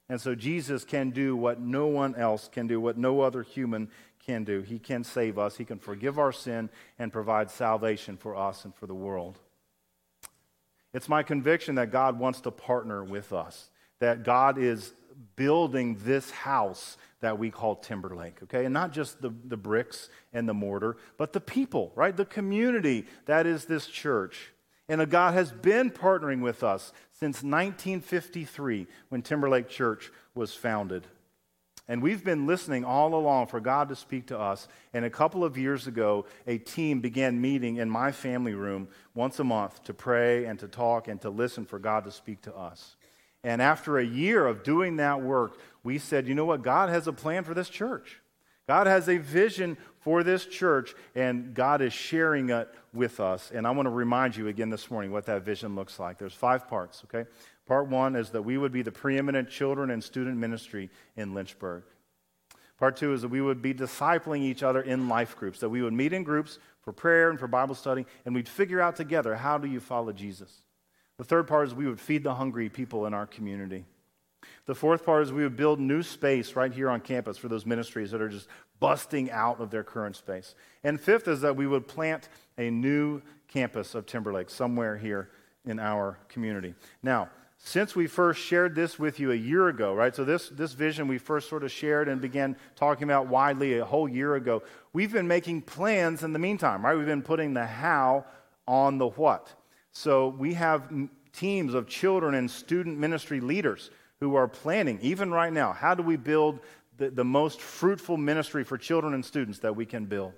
And 0.09 0.19
so 0.19 0.35
Jesus 0.35 0.85
can 0.85 1.11
do 1.11 1.37
what 1.37 1.61
no 1.61 1.87
one 1.87 2.15
else 2.15 2.49
can 2.49 2.67
do, 2.67 2.81
what 2.81 2.97
no 2.97 3.21
other 3.21 3.43
human 3.43 3.91
can 4.25 4.45
do. 4.45 4.63
He 4.63 4.79
can 4.79 5.05
save 5.05 5.39
us, 5.39 5.59
He 5.59 5.67
can 5.67 5.79
forgive 5.79 6.19
our 6.19 6.33
sin, 6.33 6.71
and 6.99 7.13
provide 7.13 7.51
salvation 7.51 8.17
for 8.17 8.35
us 8.35 8.65
and 8.65 8.75
for 8.75 8.87
the 8.87 8.95
world. 8.95 9.39
It's 10.95 11.11
my 11.11 11.23
conviction 11.23 11.75
that 11.75 11.93
God 11.93 12.19
wants 12.19 12.41
to 12.41 12.51
partner 12.51 13.05
with 13.05 13.35
us, 13.35 13.69
that 13.99 14.23
God 14.23 14.57
is 14.57 14.95
building 15.37 15.99
this 16.05 16.31
house 16.31 16.97
that 17.21 17.39
we 17.39 17.51
call 17.51 17.77
Timberlake, 17.77 18.43
okay? 18.45 18.65
And 18.65 18.73
not 18.73 18.93
just 18.93 19.21
the, 19.21 19.31
the 19.45 19.57
bricks 19.57 20.09
and 20.33 20.49
the 20.49 20.55
mortar, 20.55 20.97
but 21.17 21.33
the 21.33 21.41
people, 21.41 21.93
right? 21.97 22.17
The 22.17 22.25
community 22.25 23.07
that 23.27 23.47
is 23.47 23.65
this 23.65 23.87
church. 23.87 24.53
And 24.89 25.11
God 25.11 25.35
has 25.35 25.53
been 25.53 25.91
partnering 25.91 26.41
with 26.41 26.63
us 26.63 26.93
since 27.13 27.43
1953 27.43 28.87
when 29.09 29.23
Timberlake 29.23 29.69
Church 29.69 30.11
was 30.35 30.55
founded. 30.55 31.07
And 31.91 32.03
we've 32.03 32.23
been 32.23 32.47
listening 32.47 32.85
all 32.85 33.15
along 33.15 33.47
for 33.47 33.61
God 33.61 33.89
to 33.89 33.97
speak 33.97 34.27
to 34.27 34.39
us. 34.39 34.69
And 34.93 35.07
a 35.07 35.11
couple 35.11 35.43
of 35.43 35.57
years 35.57 35.87
ago, 35.87 36.27
a 36.47 36.59
team 36.59 37.01
began 37.01 37.41
meeting 37.41 37.77
in 37.77 37.89
my 37.89 38.13
family 38.13 38.55
room 38.55 38.89
once 39.15 39.39
a 39.39 39.45
month 39.45 39.83
to 39.85 39.95
pray 39.95 40.45
and 40.45 40.59
to 40.59 40.69
talk 40.69 41.09
and 41.09 41.19
to 41.23 41.31
listen 41.31 41.65
for 41.65 41.79
God 41.79 42.05
to 42.05 42.13
speak 42.13 42.43
to 42.43 42.55
us. 42.55 42.97
And 43.45 43.63
after 43.63 43.99
a 43.99 44.05
year 44.05 44.47
of 44.47 44.63
doing 44.63 44.97
that 44.97 45.23
work, 45.23 45.59
we 45.85 45.99
said, 45.99 46.27
you 46.27 46.35
know 46.35 46.45
what? 46.45 46.63
God 46.63 46.89
has 46.89 47.07
a 47.07 47.13
plan 47.13 47.45
for 47.45 47.55
this 47.55 47.69
church. 47.69 48.21
God 48.67 48.87
has 48.87 49.09
a 49.09 49.17
vision 49.17 49.79
for 50.01 50.23
this 50.23 50.45
church, 50.45 50.95
and 51.15 51.55
God 51.55 51.81
is 51.81 51.93
sharing 51.93 52.51
it 52.51 52.69
with 52.93 53.21
us. 53.21 53.51
And 53.55 53.67
I 53.67 53.71
want 53.71 53.87
to 53.87 53.91
remind 53.91 54.37
you 54.37 54.49
again 54.49 54.69
this 54.69 54.91
morning 54.91 55.11
what 55.11 55.25
that 55.27 55.43
vision 55.43 55.75
looks 55.75 55.99
like. 55.99 56.19
There's 56.19 56.35
five 56.35 56.69
parts, 56.69 57.03
okay? 57.05 57.29
Part 57.67 57.89
one 57.89 58.15
is 58.15 58.31
that 58.31 58.43
we 58.43 58.59
would 58.59 58.73
be 58.73 58.83
the 58.83 58.93
preeminent 58.93 59.49
children 59.49 59.91
and 59.91 60.05
student 60.05 60.37
ministry 60.37 60.91
in 61.17 61.33
Lynchburg. 61.33 61.85
Part 62.79 62.97
two 62.97 63.13
is 63.13 63.23
that 63.23 63.29
we 63.29 63.41
would 63.41 63.63
be 63.63 63.75
discipling 63.75 64.43
each 64.43 64.63
other 64.63 64.83
in 64.83 65.09
life 65.09 65.37
groups, 65.37 65.61
that 65.61 65.69
we 65.69 65.83
would 65.83 65.93
meet 65.93 66.13
in 66.13 66.23
groups 66.23 66.59
for 66.83 66.93
prayer 66.93 67.31
and 67.31 67.39
for 67.39 67.49
Bible 67.49 67.75
study, 67.75 68.07
and 68.25 68.35
we'd 68.35 68.49
figure 68.49 68.81
out 68.81 68.97
together 68.97 69.35
how 69.35 69.59
do 69.59 69.67
you 69.67 69.81
follow 69.81 70.13
Jesus. 70.13 70.63
The 71.19 71.25
third 71.25 71.47
part 71.47 71.67
is 71.67 71.75
we 71.75 71.87
would 71.87 72.01
feed 72.01 72.23
the 72.23 72.35
hungry 72.35 72.69
people 72.69 73.07
in 73.07 73.13
our 73.13 73.27
community. 73.27 73.85
The 74.67 74.75
fourth 74.75 75.05
part 75.05 75.25
is 75.25 75.33
we 75.33 75.43
would 75.43 75.57
build 75.57 75.81
new 75.81 76.03
space 76.03 76.55
right 76.55 76.73
here 76.73 76.89
on 76.89 77.01
campus 77.01 77.37
for 77.37 77.49
those 77.49 77.67
ministries 77.67 78.13
that 78.13 78.23
are 78.23 78.29
just 78.29 78.49
busting 78.81 79.31
out 79.31 79.61
of 79.61 79.71
their 79.71 79.83
current 79.83 80.15
space. 80.15 80.55
And 80.85 81.01
fifth 81.01 81.27
is 81.27 81.41
that 81.41 81.57
we 81.57 81.67
would 81.67 81.89
plant 81.89 82.29
a 82.57 82.71
new 82.71 83.21
campus 83.49 83.95
of 83.95 84.07
Timberlake 84.07 84.51
somewhere 84.51 84.97
here 84.97 85.31
in 85.65 85.81
our 85.81 86.19
community. 86.29 86.75
Now, 87.03 87.31
since 87.59 87.97
we 87.97 88.07
first 88.07 88.41
shared 88.41 88.77
this 88.77 89.01
with 89.01 89.19
you 89.19 89.33
a 89.33 89.35
year 89.35 89.69
ago, 89.69 89.93
right? 89.93 90.15
So, 90.15 90.25
this, 90.25 90.49
this 90.49 90.75
vision 90.75 91.09
we 91.09 91.19
first 91.19 91.49
sort 91.49 91.65
of 91.65 91.73
shared 91.73 92.09
and 92.09 92.21
began 92.21 92.57
talking 92.77 93.03
about 93.03 93.27
widely 93.27 93.79
a 93.79 93.85
whole 93.85 94.09
year 94.09 94.37
ago. 94.37 94.63
We've 94.93 95.13
been 95.13 95.27
making 95.27 95.63
plans 95.63 96.23
in 96.23 96.33
the 96.33 96.39
meantime, 96.39 96.85
right? 96.85 96.97
We've 96.97 97.05
been 97.05 97.23
putting 97.23 97.55
the 97.55 97.67
how 97.67 98.27
on 98.69 98.99
the 98.99 99.09
what. 99.09 99.53
So, 99.99 100.29
we 100.29 100.55
have 100.55 100.93
teams 101.33 101.75
of 101.75 101.89
children 101.89 102.37
and 102.37 102.49
student 102.49 102.99
ministry 102.99 103.41
leaders 103.41 103.91
who 104.21 104.37
are 104.37 104.47
planning, 104.47 105.01
even 105.03 105.33
right 105.33 105.53
now, 105.53 105.73
how 105.73 105.97
do 105.97 106.05
we 106.05 106.15
build 106.15 106.61
the, 106.99 107.11
the 107.11 107.25
most 107.25 107.61
fruitful 107.61 108.17
ministry 108.17 108.63
for 108.63 108.79
children 108.79 109.13
and 109.13 109.25
students 109.25 109.59
that 109.59 109.75
we 109.75 109.85
can 109.85 110.05
build? 110.05 110.35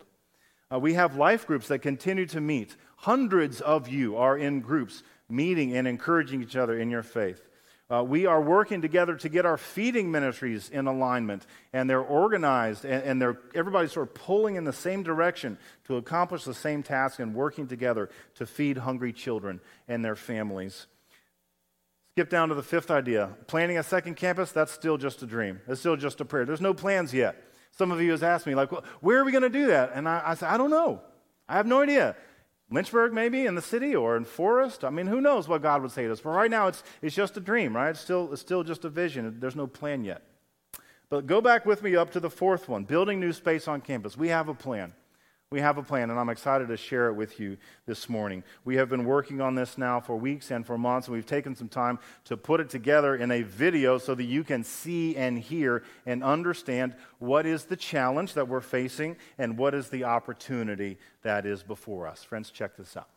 Uh, 0.73 0.79
we 0.79 0.95
have 0.95 1.17
life 1.17 1.47
groups 1.47 1.69
that 1.69 1.81
continue 1.81 2.25
to 2.25 2.41
meet. 2.41 2.75
Hundreds 2.97 3.61
of 3.61 3.87
you 3.87 4.17
are 4.17 4.39
in 4.39 4.61
groups 4.61 5.03
meeting 5.29 5.77
and 5.77 5.87
encouraging 5.87 6.43
each 6.43 6.57
other 6.57 6.79
in 6.79 6.89
your 6.89 7.03
faith. 7.03 7.47
Uh, 7.91 8.05
we 8.05 8.25
are 8.25 8.41
working 8.41 8.81
together 8.81 9.17
to 9.17 9.29
get 9.29 9.45
our 9.45 9.57
feeding 9.57 10.13
ministries 10.13 10.69
in 10.71 10.87
alignment, 10.87 11.45
and 11.73 11.91
they're 11.91 12.01
organized, 12.01 12.85
and, 12.85 13.03
and 13.03 13.21
they're, 13.21 13.41
everybody's 13.53 13.91
sort 13.91 14.09
of 14.09 14.15
pulling 14.15 14.55
in 14.55 14.63
the 14.63 14.73
same 14.73 15.03
direction 15.03 15.59
to 15.85 15.97
accomplish 15.97 16.45
the 16.45 16.55
same 16.55 16.85
task 16.85 17.19
and 17.19 17.35
working 17.35 17.67
together 17.67 18.09
to 18.37 18.47
feed 18.47 18.79
hungry 18.79 19.13
children 19.13 19.61
and 19.89 20.05
their 20.05 20.15
families. 20.15 20.87
Skip 22.15 22.31
down 22.31 22.49
to 22.51 22.55
the 22.55 22.63
fifth 22.63 22.93
idea. 22.93 23.31
Planning 23.49 23.79
a 23.79 23.83
second 23.83 24.15
campus, 24.15 24.53
that's 24.53 24.71
still 24.71 24.97
just 24.97 25.23
a 25.23 25.27
dream. 25.27 25.61
It's 25.67 25.81
still 25.81 25.97
just 25.97 26.21
a 26.21 26.25
prayer. 26.25 26.45
There's 26.45 26.61
no 26.61 26.75
plans 26.75 27.13
yet. 27.13 27.43
Some 27.73 27.91
of 27.91 28.01
you 28.01 28.13
has 28.13 28.23
asked 28.23 28.47
me, 28.47 28.55
like, 28.55 28.71
well, 28.71 28.85
where 29.01 29.19
are 29.19 29.25
we 29.25 29.33
going 29.33 29.43
to 29.43 29.49
do 29.49 29.67
that? 29.69 29.93
And 29.95 30.09
I, 30.09 30.23
I 30.27 30.35
said, 30.35 30.49
I 30.49 30.59
don't 30.59 30.71
know. 30.71 31.01
I 31.49 31.57
have 31.57 31.67
no 31.67 31.81
idea. 31.83 32.15
Lynchburg, 32.71 33.13
maybe 33.13 33.47
in 33.47 33.57
the 33.57 33.63
city 33.63 33.97
or 33.97 34.17
in 34.17 34.25
Forest. 34.25 34.85
I 34.85 34.91
mean, 34.91 35.09
who 35.09 35.21
knows 35.21 35.49
what 35.49 35.63
God 35.63 35.83
would 35.83 35.91
say 35.91 36.05
to 36.05 36.13
us? 36.13 36.21
But 36.21 36.31
right 36.31 36.51
now, 36.51 36.69
it's, 36.69 36.85
it's 37.03 37.17
just 37.17 37.37
a 37.37 37.41
dream, 37.41 37.75
right? 37.75 37.91
It's 37.91 38.01
still, 38.01 38.33
it's 38.33 38.41
still 38.41 38.63
just 38.63 38.85
a 38.85 38.89
vision. 38.89 39.39
There's 39.41 39.57
no 39.57 39.67
plan 39.67 40.05
yet. 40.05 40.23
But 41.09 41.27
go 41.27 41.41
back 41.41 41.67
with 41.67 41.83
me 41.83 41.97
up 41.97 42.13
to 42.13 42.21
the 42.21 42.31
fourth 42.31 42.69
one 42.69 42.85
building 42.85 43.19
new 43.19 43.33
space 43.33 43.67
on 43.67 43.81
campus. 43.81 44.17
We 44.17 44.29
have 44.29 44.49
a 44.49 44.55
plan. 44.55 44.95
We 45.53 45.63
have 45.63 45.79
a 45.79 45.83
plan, 45.83 46.11
and 46.11 46.21
I'm 46.21 46.29
excited 46.29 46.69
to 46.69 46.77
share 46.77 47.09
it 47.09 47.15
with 47.15 47.41
you 47.41 47.57
this 47.85 48.09
morning. 48.09 48.45
We 48.65 48.77
have 48.77 48.89
been 48.89 49.05
working 49.05 49.41
on 49.41 49.57
this 49.57 49.77
now 49.77 49.99
for 49.99 50.15
weeks 50.15 50.53
and 50.53 50.65
for 50.65 50.79
months, 50.79 51.09
and 51.09 51.17
we've 51.17 51.27
taken 51.27 51.57
some 51.57 51.67
time 51.67 51.99
to 52.27 52.37
put 52.37 52.61
it 52.61 52.71
together 52.71 53.17
in 53.17 53.33
a 53.33 53.43
video 53.43 53.99
so 53.99 54.15
that 54.15 54.23
you 54.23 54.45
can 54.45 54.63
see 54.63 55.17
and 55.17 55.37
hear 55.37 55.83
and 56.07 56.23
understand 56.23 56.95
what 57.19 57.47
is 57.47 57.65
the 57.65 57.75
challenge 57.75 58.35
that 58.35 58.47
we're 58.47 58.61
facing 58.61 59.17
and 59.39 59.59
what 59.59 59.75
is 59.75 59.89
the 59.89 60.05
opportunity 60.05 60.99
that 61.23 61.45
is 61.45 61.65
before 61.65 62.07
us. 62.07 62.23
Friends, 62.23 62.53
check 62.53 62.77
this 62.77 62.97
out. 62.97 63.09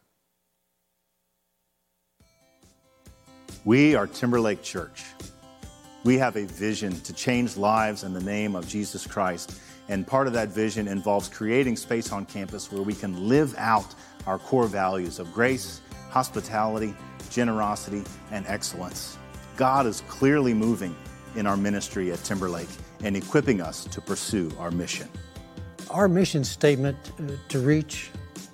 We 3.64 3.94
are 3.94 4.08
Timberlake 4.08 4.64
Church. 4.64 5.04
We 6.04 6.18
have 6.18 6.36
a 6.36 6.46
vision 6.46 7.00
to 7.02 7.14
change 7.14 7.58
lives 7.58 8.04
in 8.04 8.12
the 8.12 8.24
name 8.24 8.56
of 8.56 8.68
Jesus 8.68 9.06
Christ 9.06 9.60
and 9.90 10.08
part 10.08 10.28
of 10.28 10.34
that 10.34 10.50
vision 10.50 10.88
involves 10.88 11.28
creating 11.28 11.76
space 11.76 12.12
on 12.12 12.26
campus 12.26 12.72
where 12.72 12.82
we 12.82 12.94
can 12.94 13.28
live 13.28 13.54
out 13.58 13.94
our 14.26 14.40
core 14.40 14.68
values 14.68 15.20
of 15.20 15.34
grace, 15.34 15.82
hospitality, 16.10 16.96
generosity, 17.30 18.04
and 18.32 18.46
excellence. 18.48 19.18
God 19.58 19.86
is 19.86 20.02
clearly 20.08 20.54
moving 20.54 20.96
in 21.36 21.46
our 21.46 21.58
ministry 21.58 22.12
at 22.12 22.24
Timberlake 22.24 22.70
and 23.04 23.18
equipping 23.18 23.62
us 23.62 23.86
to 23.86 24.02
pursue 24.02 24.52
our 24.60 24.72
mission. 24.72 25.10
Our 25.90 26.08
mission 26.08 26.44
statement 26.44 26.98
uh, 27.20 27.34
to 27.50 27.60
reach, 27.60 28.10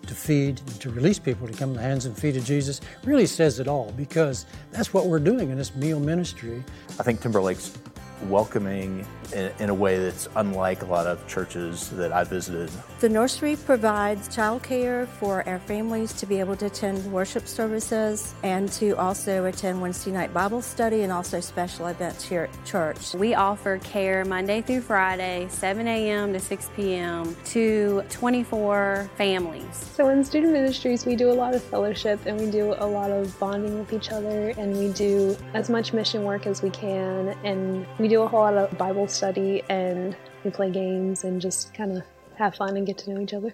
to 0.07 0.15
feed, 0.15 0.57
to 0.79 0.89
release 0.89 1.19
people 1.19 1.47
to 1.47 1.53
come 1.53 1.73
to 1.73 1.77
the 1.77 1.83
hands 1.83 2.05
and 2.05 2.17
feet 2.17 2.35
of 2.35 2.43
Jesus 2.43 2.81
really 3.03 3.25
says 3.25 3.59
it 3.59 3.67
all 3.67 3.93
because 3.95 4.45
that's 4.71 4.93
what 4.93 5.05
we're 5.05 5.19
doing 5.19 5.51
in 5.51 5.57
this 5.57 5.75
meal 5.75 5.99
ministry. 5.99 6.63
I 6.99 7.03
think 7.03 7.21
Timberlake's 7.21 7.77
welcoming 8.23 9.05
in, 9.33 9.51
in, 9.59 9.69
a 9.69 9.73
way 9.73 9.97
that's 9.99 10.27
unlike 10.35 10.81
a 10.81 10.85
lot 10.85 11.05
of 11.05 11.25
churches 11.27 11.89
that 11.91 12.11
I 12.11 12.23
visited. 12.23 12.69
The 12.99 13.09
nursery 13.09 13.55
provides 13.55 14.27
childcare 14.27 15.07
for 15.07 15.47
our 15.47 15.59
families 15.59 16.13
to 16.13 16.25
be 16.25 16.39
able 16.39 16.55
to 16.57 16.65
attend 16.65 17.11
worship 17.11 17.47
services 17.47 18.33
and 18.43 18.71
to 18.73 18.97
also 18.97 19.45
attend 19.45 19.81
Wednesday 19.81 20.11
night 20.11 20.33
Bible 20.33 20.61
study 20.61 21.03
and 21.03 21.11
also 21.11 21.39
special 21.39 21.87
events 21.87 22.27
here 22.27 22.49
at 22.51 22.65
church. 22.65 23.13
We 23.13 23.35
offer 23.35 23.77
care 23.79 24.25
Monday 24.25 24.61
through 24.61 24.81
Friday, 24.81 25.47
7 25.49 25.87
a.m. 25.87 26.33
to 26.33 26.39
6 26.39 26.69
p.m. 26.75 27.35
to 27.45 28.03
24 28.09 29.09
families. 29.15 29.89
So 29.93 30.09
in 30.09 30.23
student 30.23 30.53
ministries, 30.53 31.05
we 31.05 31.15
do 31.15 31.31
a 31.31 31.33
lot 31.33 31.53
of 31.53 31.63
fellowship 31.63 32.19
and 32.25 32.39
we 32.39 32.49
do 32.49 32.73
a 32.77 32.85
lot 32.85 33.11
of 33.11 33.37
bonding 33.39 33.79
with 33.79 33.93
each 33.93 34.11
other 34.11 34.49
and 34.57 34.75
we 34.75 34.89
do 34.89 35.37
as 35.53 35.69
much 35.69 35.93
mission 35.93 36.23
work 36.23 36.47
as 36.47 36.61
we 36.61 36.69
can 36.71 37.29
and 37.43 37.85
we 37.99 38.08
do 38.09 38.21
a 38.23 38.27
whole 38.27 38.41
lot 38.41 38.55
of 38.55 38.77
Bible 38.77 39.07
study 39.07 39.63
and 39.69 40.15
we 40.43 40.51
play 40.51 40.71
games 40.71 41.23
and 41.23 41.39
just 41.39 41.73
kind 41.73 41.91
of 41.95 42.03
have 42.35 42.55
fun 42.55 42.75
and 42.75 42.85
get 42.85 42.97
to 42.99 43.13
know 43.13 43.21
each 43.21 43.33
other. 43.33 43.53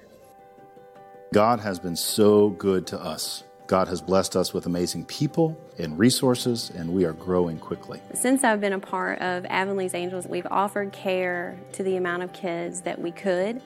God 1.33 1.59
has 1.59 1.79
been 1.79 1.95
so 1.95 2.49
good 2.49 2.87
to 2.87 2.99
us. 2.99 3.43
God 3.67 3.87
has 3.87 4.01
blessed 4.01 4.35
us 4.35 4.53
with 4.53 4.67
amazing 4.67 5.05
people 5.05 5.57
and 5.79 5.97
resources, 5.97 6.71
and 6.75 6.93
we 6.93 7.03
are 7.03 7.13
growing 7.13 7.57
quickly. 7.57 7.99
Since 8.13 8.43
I've 8.43 8.61
been 8.61 8.73
a 8.73 8.79
part 8.79 9.19
of 9.19 9.43
Avonlea's 9.45 9.95
Angels, 9.95 10.27
we've 10.27 10.45
offered 10.51 10.91
care 10.91 11.57
to 11.73 11.81
the 11.81 11.95
amount 11.95 12.21
of 12.21 12.31
kids 12.31 12.81
that 12.81 13.01
we 13.01 13.11
could. 13.11 13.61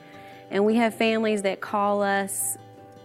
And 0.50 0.64
we 0.64 0.76
have 0.76 0.94
families 0.94 1.42
that 1.42 1.60
call 1.60 2.02
us 2.02 2.56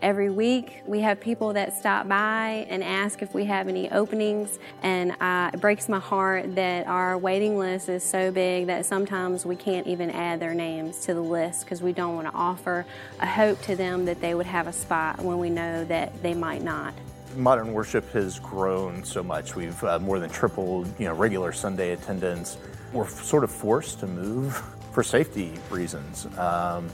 Every 0.06 0.30
week, 0.30 0.84
we 0.86 1.00
have 1.00 1.20
people 1.20 1.54
that 1.54 1.76
stop 1.76 2.08
by 2.08 2.68
and 2.70 2.84
ask 2.84 3.24
if 3.24 3.34
we 3.34 3.46
have 3.46 3.68
any 3.68 3.90
openings, 3.90 4.60
and 4.84 5.16
it 5.52 5.60
breaks 5.60 5.90
my 5.90 5.98
heart 5.98 6.54
that 6.54 6.86
our 6.86 7.18
waiting 7.18 7.58
list 7.58 7.90
is 7.90 8.04
so 8.04 8.30
big 8.30 8.68
that 8.68 8.86
sometimes 8.86 9.48
we 9.48 9.56
can't 9.56 9.88
even 9.88 10.12
add 10.12 10.40
their 10.40 10.54
names 10.54 11.00
to 11.06 11.16
the 11.16 11.22
list 11.22 11.66
because 11.66 11.82
we 11.82 11.92
don't 11.92 12.14
want 12.14 12.28
to 12.28 12.34
offer 12.36 12.86
a 13.20 13.26
hope 13.26 13.60
to 13.64 13.76
them 13.76 14.06
that 14.06 14.22
they 14.22 14.36
would 14.36 14.46
have 14.46 14.68
a 14.68 14.74
spot 14.74 15.18
when 15.22 15.40
we 15.40 15.50
know 15.50 15.84
that 15.86 16.22
they 16.22 16.36
might 16.36 16.62
not. 16.62 16.94
Modern 17.36 17.74
worship 17.74 18.08
has 18.12 18.38
grown 18.38 19.04
so 19.04 19.24
much. 19.24 19.56
We've 19.56 19.84
uh, 19.84 19.98
more 19.98 20.20
than 20.20 20.30
tripled, 20.30 20.88
you 21.00 21.08
know, 21.08 21.16
regular 21.16 21.52
Sunday 21.52 21.94
attendance. 21.94 22.60
We're 22.94 23.08
sort 23.08 23.44
of 23.44 23.50
forced 23.50 24.02
to 24.02 24.06
move 24.06 24.56
for 24.92 25.02
safety 25.02 25.54
reasons, 25.72 26.28
um, 26.38 26.92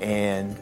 and 0.00 0.56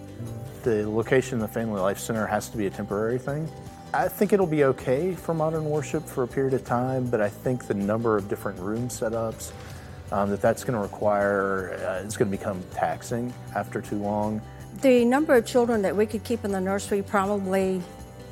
the 0.63 0.89
location 0.89 1.35
of 1.35 1.41
the 1.41 1.49
Family 1.49 1.81
Life 1.81 1.99
Center 1.99 2.27
has 2.27 2.49
to 2.51 2.57
be 2.57 2.67
a 2.67 2.71
temporary 2.71 3.19
thing. 3.19 3.49
I 3.95 4.09
think 4.09 4.33
it'll 4.33 4.47
be 4.47 4.65
okay 4.65 5.15
for 5.15 5.35
modern 5.35 5.65
worship 5.67 6.07
for 6.07 6.23
a 6.23 6.29
period 6.29 6.55
of 6.55 6.65
time, 6.65 7.07
but 7.09 7.21
I 7.21 7.29
think 7.29 7.67
the 7.67 7.75
number 7.75 8.17
of 8.17 8.29
different 8.29 8.59
room 8.59 8.89
setups 8.89 9.53
um, 10.11 10.31
that 10.31 10.41
that's 10.41 10.65
going 10.65 10.75
to 10.75 10.81
require 10.81 11.75
uh, 11.87 12.07
is 12.07 12.17
going 12.17 12.31
to 12.31 12.37
become 12.37 12.63
taxing 12.73 13.33
after 13.55 13.83
too 13.83 13.99
long. 13.99 14.41
The 14.81 15.05
number 15.05 15.35
of 15.35 15.45
children 15.45 15.83
that 15.83 15.95
we 15.95 16.07
could 16.07 16.25
keep 16.25 16.45
in 16.45 16.53
the 16.53 16.61
nursery 16.61 17.03
probably 17.03 17.83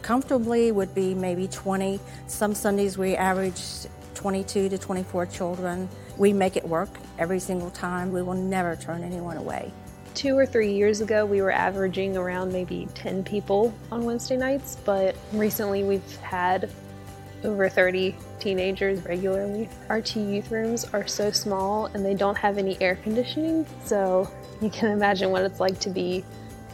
comfortably 0.02 0.72
would 0.72 0.94
be 0.94 1.14
maybe 1.14 1.46
20. 1.48 2.00
Some 2.26 2.54
Sundays 2.54 2.96
we 2.96 3.16
average 3.16 3.60
22 4.14 4.70
to 4.70 4.78
24 4.78 5.26
children. 5.26 5.88
We 6.16 6.32
make 6.32 6.56
it 6.56 6.66
work 6.66 6.90
every 7.18 7.38
single 7.38 7.70
time. 7.70 8.12
We 8.12 8.22
will 8.22 8.34
never 8.34 8.76
turn 8.76 9.02
anyone 9.02 9.36
away. 9.36 9.72
Two 10.14 10.36
or 10.36 10.44
three 10.44 10.72
years 10.72 11.00
ago, 11.00 11.24
we 11.24 11.40
were 11.40 11.52
averaging 11.52 12.16
around 12.16 12.52
maybe 12.52 12.88
10 12.94 13.24
people 13.24 13.72
on 13.90 14.04
Wednesday 14.04 14.36
nights, 14.36 14.76
but 14.84 15.16
recently 15.32 15.84
we've 15.84 16.16
had 16.16 16.68
over 17.44 17.68
30 17.68 18.14
teenagers 18.38 19.02
regularly. 19.04 19.68
Our 19.88 20.02
two 20.02 20.20
youth 20.20 20.50
rooms 20.50 20.84
are 20.92 21.06
so 21.06 21.30
small 21.30 21.86
and 21.86 22.04
they 22.04 22.14
don't 22.14 22.36
have 22.36 22.58
any 22.58 22.80
air 22.82 22.96
conditioning, 22.96 23.66
so 23.84 24.30
you 24.60 24.68
can 24.68 24.90
imagine 24.90 25.30
what 25.30 25.42
it's 25.42 25.60
like 25.60 25.78
to 25.80 25.90
be 25.90 26.24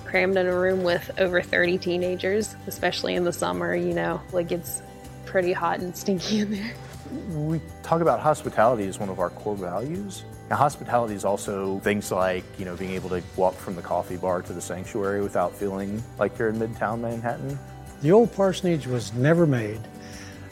crammed 0.05 0.37
in 0.37 0.46
a 0.46 0.59
room 0.59 0.83
with 0.83 1.11
over 1.18 1.42
30 1.42 1.79
teenagers, 1.79 2.57
especially 2.66 3.14
in 3.14 3.25
the 3.25 3.33
summer, 3.33 3.75
you 3.75 3.92
know, 3.92 4.20
like 4.33 4.51
it's 4.51 4.83
pretty 5.25 5.53
hot 5.53 5.81
and 5.81 5.96
stinky 5.96 6.40
in 6.40 6.51
there. 6.53 6.72
We 7.31 7.61
talk 7.83 8.01
about 8.01 8.20
hospitality 8.20 8.87
as 8.87 8.99
one 8.99 9.09
of 9.09 9.20
our 9.20 9.31
core 9.31 9.57
values. 9.57 10.25
Now, 10.49 10.57
hospitality 10.57 11.15
is 11.15 11.25
also 11.25 11.81
things 11.81 12.13
like, 12.13 12.45
you 12.57 12.65
know, 12.65 12.77
being 12.77 12.93
able 12.93 13.09
to 13.11 13.23
walk 13.35 13.55
from 13.55 13.75
the 13.75 13.83
coffee 13.83 14.17
bar 14.17 14.43
to 14.43 14.53
the 14.53 14.61
sanctuary 14.61 15.21
without 15.21 15.53
feeling 15.53 16.03
like 16.19 16.39
you're 16.39 16.51
in 16.51 16.57
Midtown 16.57 17.01
Manhattan. 17.01 17.59
The 18.03 18.13
old 18.13 18.33
parsonage 18.33 18.87
was 18.87 19.13
never 19.15 19.45
made 19.45 19.81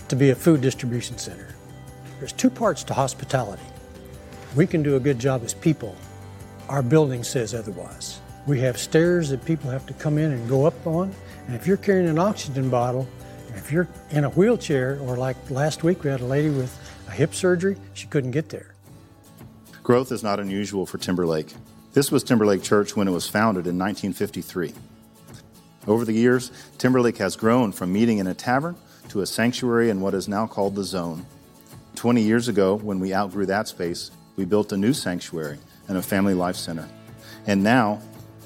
to 0.08 0.16
be 0.16 0.30
a 0.30 0.34
food 0.34 0.60
distribution 0.60 1.16
center. 1.16 1.54
There's 2.18 2.32
two 2.32 2.50
parts 2.50 2.82
to 2.84 2.94
hospitality. 2.94 3.62
We 4.56 4.66
can 4.66 4.82
do 4.82 4.96
a 4.96 5.00
good 5.00 5.18
job 5.18 5.44
as 5.44 5.54
people. 5.54 5.94
Our 6.68 6.82
building 6.82 7.22
says 7.22 7.54
otherwise. 7.54 8.20
We 8.46 8.60
have 8.60 8.78
stairs 8.78 9.28
that 9.28 9.44
people 9.44 9.70
have 9.70 9.86
to 9.86 9.94
come 9.94 10.18
in 10.18 10.32
and 10.32 10.48
go 10.48 10.66
up 10.66 10.86
on. 10.86 11.14
And 11.46 11.54
if 11.54 11.66
you're 11.66 11.76
carrying 11.76 12.08
an 12.08 12.18
oxygen 12.18 12.68
bottle, 12.68 13.06
if 13.54 13.70
you're 13.70 13.88
in 14.10 14.24
a 14.24 14.30
wheelchair, 14.30 14.98
or 15.02 15.16
like 15.16 15.36
last 15.50 15.84
week, 15.84 16.02
we 16.02 16.10
had 16.10 16.20
a 16.20 16.26
lady 16.26 16.50
with 16.50 16.76
a 17.06 17.12
hip 17.12 17.34
surgery, 17.34 17.76
she 17.94 18.06
couldn't 18.08 18.32
get 18.32 18.48
there. 18.48 18.73
Growth 19.84 20.12
is 20.12 20.22
not 20.22 20.40
unusual 20.40 20.86
for 20.86 20.96
Timberlake. 20.96 21.52
This 21.92 22.10
was 22.10 22.24
Timberlake 22.24 22.62
Church 22.62 22.96
when 22.96 23.06
it 23.06 23.10
was 23.10 23.28
founded 23.28 23.66
in 23.66 23.78
1953. 23.78 24.72
Over 25.86 26.06
the 26.06 26.12
years, 26.14 26.50
Timberlake 26.78 27.18
has 27.18 27.36
grown 27.36 27.70
from 27.70 27.92
meeting 27.92 28.16
in 28.16 28.26
a 28.26 28.32
tavern 28.32 28.76
to 29.10 29.20
a 29.20 29.26
sanctuary 29.26 29.90
in 29.90 30.00
what 30.00 30.14
is 30.14 30.26
now 30.26 30.46
called 30.46 30.74
the 30.74 30.84
Zone. 30.84 31.26
20 31.96 32.22
years 32.22 32.48
ago, 32.48 32.76
when 32.76 32.98
we 32.98 33.12
outgrew 33.12 33.44
that 33.44 33.68
space, 33.68 34.10
we 34.36 34.46
built 34.46 34.72
a 34.72 34.76
new 34.78 34.94
sanctuary 34.94 35.58
and 35.86 35.98
a 35.98 36.02
family 36.02 36.32
life 36.32 36.56
center. 36.56 36.88
And 37.46 37.62
now, 37.62 38.00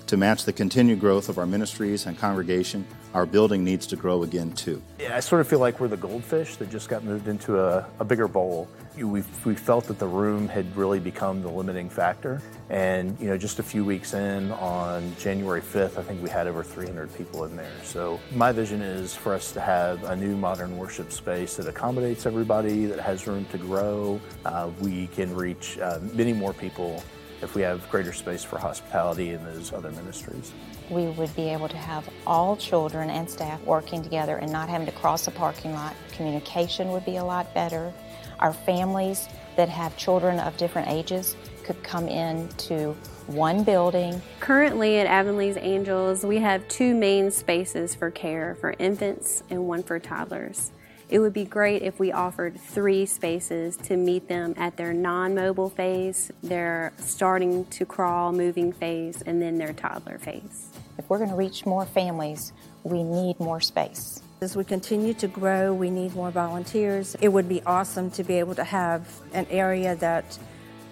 to 0.09 0.17
match 0.17 0.45
the 0.45 0.53
continued 0.53 1.01
growth 1.01 1.29
of 1.29 1.39
our 1.39 1.47
ministries 1.47 2.07
and 2.07 2.19
congregation, 2.19 2.87
our 3.15 3.27
building 3.27 3.63
needs 3.65 3.87
to 3.87 3.97
grow 3.97 4.23
again 4.25 4.53
too. 4.53 4.83
Yeah, 4.99 5.17
I 5.17 5.21
sort 5.21 5.41
of 5.41 5.49
feel 5.49 5.61
like 5.61 5.81
we're 5.81 5.89
the 5.89 5.97
goldfish 5.97 6.57
that 6.57 6.71
just 6.71 6.89
got 6.89 7.05
moved 7.05 7.29
into 7.29 7.61
a, 7.61 7.87
a 8.01 8.05
bigger 8.05 8.29
bowl 8.29 8.69
we 9.05 9.23
we 9.45 9.55
felt 9.55 9.85
that 9.87 9.99
the 9.99 10.07
room 10.07 10.49
had 10.49 10.77
really 10.77 11.01
become 11.01 11.43
the 11.43 11.51
limiting 11.51 11.89
factor. 11.89 12.43
And 12.71 13.19
you 13.21 13.29
know, 13.29 13.39
just 13.39 13.59
a 13.59 13.63
few 13.63 13.85
weeks 13.85 14.15
in, 14.15 14.53
on 14.53 15.15
January 15.19 15.61
5th, 15.61 15.99
I 15.99 16.03
think 16.03 16.23
we 16.23 16.29
had 16.29 16.47
over 16.47 16.63
300 16.63 17.15
people 17.17 17.45
in 17.45 17.57
there. 17.57 17.73
So 17.83 18.21
my 18.35 18.53
vision 18.53 18.83
is 18.83 19.15
for 19.15 19.35
us 19.35 19.53
to 19.53 19.61
have 19.61 20.03
a 20.05 20.17
new 20.17 20.37
modern 20.37 20.77
worship 20.77 21.13
space 21.13 21.57
that 21.57 21.67
accommodates 21.67 22.27
everybody, 22.27 22.87
that 22.87 23.01
has 23.01 23.27
room 23.27 23.47
to 23.53 23.59
grow. 23.59 24.21
Uh, 24.45 24.71
we 24.81 25.07
can 25.09 25.35
reach 25.35 25.79
uh, 25.79 25.99
many 26.13 26.33
more 26.33 26.53
people 26.53 27.03
if 27.43 27.55
we 27.55 27.63
have 27.63 27.89
greater 27.91 28.13
space 28.13 28.43
for 28.43 28.59
hospitality 28.59 29.31
and 29.31 29.47
those 29.47 29.73
other 29.73 29.91
ministries. 29.93 30.53
We 30.91 31.07
would 31.07 31.35
be 31.37 31.49
able 31.49 31.69
to 31.69 31.77
have 31.77 32.09
all 32.27 32.57
children 32.57 33.11
and 33.11 33.29
staff 33.29 33.63
working 33.65 34.03
together 34.03 34.37
and 34.37 34.51
not 34.51 34.69
having 34.69 34.87
to 34.87 34.93
cross 34.93 35.27
a 35.29 35.31
parking 35.31 35.73
lot. 35.73 35.95
Communication 36.13 36.93
would 36.93 37.05
be 37.05 37.17
a 37.17 37.25
lot 37.25 37.53
better. 37.55 37.93
Our 38.41 38.53
families 38.53 39.29
that 39.57 39.69
have 39.69 39.97
children 39.97 40.39
of 40.41 40.57
different 40.57 40.89
ages 40.89 41.37
could 41.65 41.83
come 41.83 42.09
into 42.09 42.97
one 43.27 43.63
building. 43.63 44.23
Currently 44.41 44.99
at 44.99 45.07
Avonlea's 45.07 45.59
Angels, 45.61 46.25
we 46.25 46.39
have 46.39 46.67
two 46.69 46.95
main 46.95 47.31
spaces 47.31 47.95
for 47.95 48.11
care 48.11 48.57
for 48.61 48.75
infants 48.79 49.43
and 49.51 49.67
one 49.67 49.83
for 49.83 49.99
toddlers. 49.99 50.73
It 51.11 51.21
would 51.21 51.33
be 51.33 51.47
great 51.47 51.81
if 51.83 51.99
we 51.99 52.13
offered 52.13 52.61
three 52.61 53.07
spaces 53.07 53.79
to 53.79 53.97
meet 53.97 54.29
them 54.29 54.53
at 54.59 54.77
their 54.77 54.93
non 54.93 55.35
mobile 55.35 55.71
phase, 55.71 56.31
their 56.43 56.93
starting 56.99 57.65
to 57.67 57.87
crawl, 57.87 58.31
moving 58.33 58.73
phase, 58.73 59.23
and 59.23 59.41
then 59.41 59.57
their 59.57 59.73
toddler 59.73 60.19
phase. 60.19 60.71
If 60.99 61.09
we're 61.09 61.17
going 61.17 61.31
to 61.31 61.37
reach 61.37 61.65
more 61.65 61.87
families, 61.87 62.53
we 62.85 63.03
need 63.03 63.41
more 63.41 63.61
space. 63.61 64.21
As 64.43 64.55
we 64.55 64.65
continue 64.65 65.15
to 65.15 65.29
grow, 65.29 65.73
we 65.73 65.89
need 65.89 66.15
more 66.15 66.31
volunteers. 66.31 67.17
It 67.23 67.29
would 67.29 67.49
be 67.49 67.63
awesome 67.63 68.11
to 68.13 68.23
be 68.23 68.35
able 68.35 68.55
to 68.57 68.65
have 68.65 69.09
an 69.33 69.47
area 69.49 69.97
that 69.97 70.39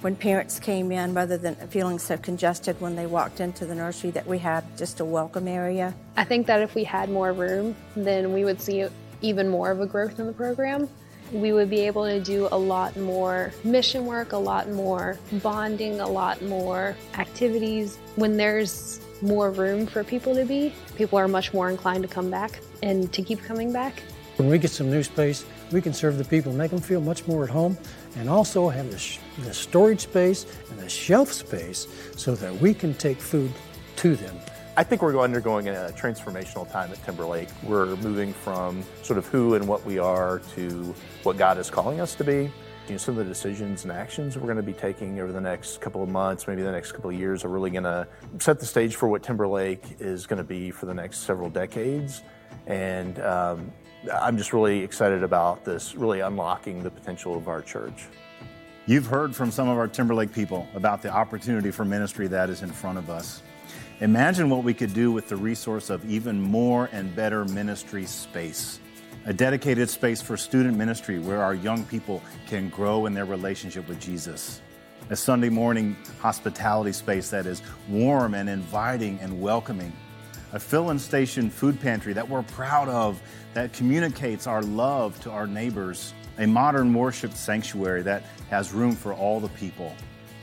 when 0.00 0.16
parents 0.16 0.58
came 0.58 0.92
in, 0.92 1.12
rather 1.14 1.36
than 1.36 1.56
feeling 1.68 1.98
so 1.98 2.16
congested 2.16 2.80
when 2.80 2.96
they 2.96 3.06
walked 3.06 3.40
into 3.40 3.66
the 3.66 3.74
nursery, 3.74 4.10
that 4.12 4.26
we 4.26 4.38
had 4.38 4.64
just 4.78 5.00
a 5.00 5.04
welcome 5.04 5.46
area. 5.46 5.94
I 6.16 6.24
think 6.24 6.46
that 6.46 6.62
if 6.62 6.74
we 6.74 6.84
had 6.84 7.10
more 7.10 7.32
room, 7.32 7.76
then 7.94 8.32
we 8.32 8.44
would 8.44 8.60
see 8.60 8.86
even 9.22 9.48
more 9.48 9.70
of 9.70 9.80
a 9.80 9.86
growth 9.86 10.18
in 10.18 10.26
the 10.26 10.32
program. 10.32 10.88
We 11.32 11.52
would 11.52 11.68
be 11.68 11.80
able 11.80 12.04
to 12.04 12.20
do 12.20 12.48
a 12.52 12.58
lot 12.58 12.96
more 12.96 13.52
mission 13.64 14.06
work, 14.06 14.32
a 14.32 14.36
lot 14.36 14.70
more 14.70 15.18
bonding, 15.42 16.00
a 16.00 16.08
lot 16.08 16.40
more 16.42 16.96
activities. 17.14 17.96
When 18.14 18.36
there's 18.36 19.00
more 19.22 19.50
room 19.50 19.86
for 19.86 20.04
people 20.04 20.34
to 20.34 20.44
be, 20.44 20.72
people 20.94 21.18
are 21.18 21.26
much 21.26 21.52
more 21.52 21.68
inclined 21.68 22.02
to 22.02 22.08
come 22.08 22.30
back 22.30 22.60
and 22.82 23.12
to 23.12 23.22
keep 23.22 23.42
coming 23.42 23.72
back. 23.72 24.02
When 24.36 24.48
we 24.48 24.58
get 24.58 24.70
some 24.70 24.90
new 24.90 25.02
space, 25.02 25.46
we 25.72 25.80
can 25.80 25.94
serve 25.94 26.18
the 26.18 26.24
people, 26.24 26.52
make 26.52 26.70
them 26.70 26.80
feel 26.80 27.00
much 27.00 27.26
more 27.26 27.42
at 27.42 27.50
home, 27.50 27.76
and 28.16 28.28
also 28.28 28.68
have 28.68 28.90
the, 28.90 28.98
sh- 28.98 29.18
the 29.38 29.52
storage 29.52 30.00
space 30.00 30.46
and 30.70 30.78
the 30.78 30.88
shelf 30.88 31.32
space 31.32 31.88
so 32.16 32.34
that 32.36 32.54
we 32.60 32.74
can 32.74 32.94
take 32.94 33.18
food 33.18 33.50
to 33.96 34.14
them. 34.14 34.36
I 34.78 34.84
think 34.84 35.00
we're 35.00 35.18
undergoing 35.18 35.68
a 35.68 35.90
transformational 35.96 36.70
time 36.70 36.92
at 36.92 37.02
Timberlake. 37.02 37.48
We're 37.62 37.96
moving 37.96 38.34
from 38.34 38.84
sort 39.02 39.18
of 39.18 39.26
who 39.26 39.54
and 39.54 39.66
what 39.66 39.82
we 39.86 39.98
are 39.98 40.40
to 40.54 40.94
what 41.22 41.38
God 41.38 41.56
is 41.56 41.70
calling 41.70 41.98
us 41.98 42.14
to 42.16 42.24
be. 42.24 42.50
You 42.86 42.92
know, 42.92 42.96
some 42.98 43.16
of 43.16 43.24
the 43.24 43.32
decisions 43.32 43.84
and 43.84 43.92
actions 43.92 44.36
we're 44.36 44.44
going 44.44 44.58
to 44.58 44.62
be 44.62 44.74
taking 44.74 45.18
over 45.18 45.32
the 45.32 45.40
next 45.40 45.80
couple 45.80 46.02
of 46.02 46.10
months, 46.10 46.46
maybe 46.46 46.60
the 46.60 46.70
next 46.70 46.92
couple 46.92 47.08
of 47.08 47.16
years, 47.16 47.42
are 47.42 47.48
really 47.48 47.70
going 47.70 47.84
to 47.84 48.06
set 48.38 48.60
the 48.60 48.66
stage 48.66 48.96
for 48.96 49.08
what 49.08 49.22
Timberlake 49.22 49.82
is 49.98 50.26
going 50.26 50.36
to 50.36 50.44
be 50.44 50.70
for 50.70 50.84
the 50.84 50.94
next 50.94 51.20
several 51.20 51.48
decades. 51.48 52.22
And 52.66 53.18
um, 53.20 53.72
I'm 54.12 54.36
just 54.36 54.52
really 54.52 54.80
excited 54.80 55.22
about 55.22 55.64
this, 55.64 55.94
really 55.94 56.20
unlocking 56.20 56.82
the 56.82 56.90
potential 56.90 57.34
of 57.34 57.48
our 57.48 57.62
church. 57.62 58.08
You've 58.84 59.06
heard 59.06 59.34
from 59.34 59.50
some 59.50 59.70
of 59.70 59.78
our 59.78 59.88
Timberlake 59.88 60.34
people 60.34 60.68
about 60.74 61.00
the 61.00 61.08
opportunity 61.08 61.70
for 61.70 61.86
ministry 61.86 62.28
that 62.28 62.50
is 62.50 62.60
in 62.60 62.70
front 62.70 62.98
of 62.98 63.08
us. 63.08 63.42
Imagine 64.00 64.50
what 64.50 64.62
we 64.62 64.74
could 64.74 64.92
do 64.92 65.10
with 65.10 65.28
the 65.28 65.36
resource 65.36 65.90
of 65.90 66.08
even 66.10 66.40
more 66.40 66.88
and 66.92 67.14
better 67.16 67.44
ministry 67.44 68.06
space 68.06 68.80
a 69.26 69.32
dedicated 69.32 69.90
space 69.90 70.22
for 70.22 70.36
student 70.36 70.76
ministry 70.76 71.18
where 71.18 71.42
our 71.42 71.54
young 71.54 71.84
people 71.84 72.22
can 72.46 72.68
grow 72.68 73.06
in 73.06 73.12
their 73.12 73.24
relationship 73.24 73.88
with 73.88 74.00
Jesus. 74.00 74.62
A 75.10 75.16
Sunday 75.16 75.48
morning 75.48 75.96
hospitality 76.20 76.92
space 76.92 77.30
that 77.30 77.44
is 77.44 77.60
warm 77.88 78.34
and 78.34 78.48
inviting 78.48 79.18
and 79.18 79.40
welcoming. 79.40 79.92
A 80.52 80.60
fill 80.60 80.90
in 80.90 80.98
station 81.00 81.50
food 81.50 81.80
pantry 81.80 82.12
that 82.12 82.28
we're 82.28 82.44
proud 82.44 82.88
of, 82.88 83.20
that 83.54 83.72
communicates 83.72 84.46
our 84.46 84.62
love 84.62 85.18
to 85.22 85.30
our 85.32 85.48
neighbors. 85.48 86.14
A 86.38 86.46
modern 86.46 86.94
worship 86.94 87.32
sanctuary 87.32 88.02
that 88.02 88.22
has 88.48 88.72
room 88.72 88.92
for 88.92 89.12
all 89.12 89.40
the 89.40 89.48
people. 89.50 89.92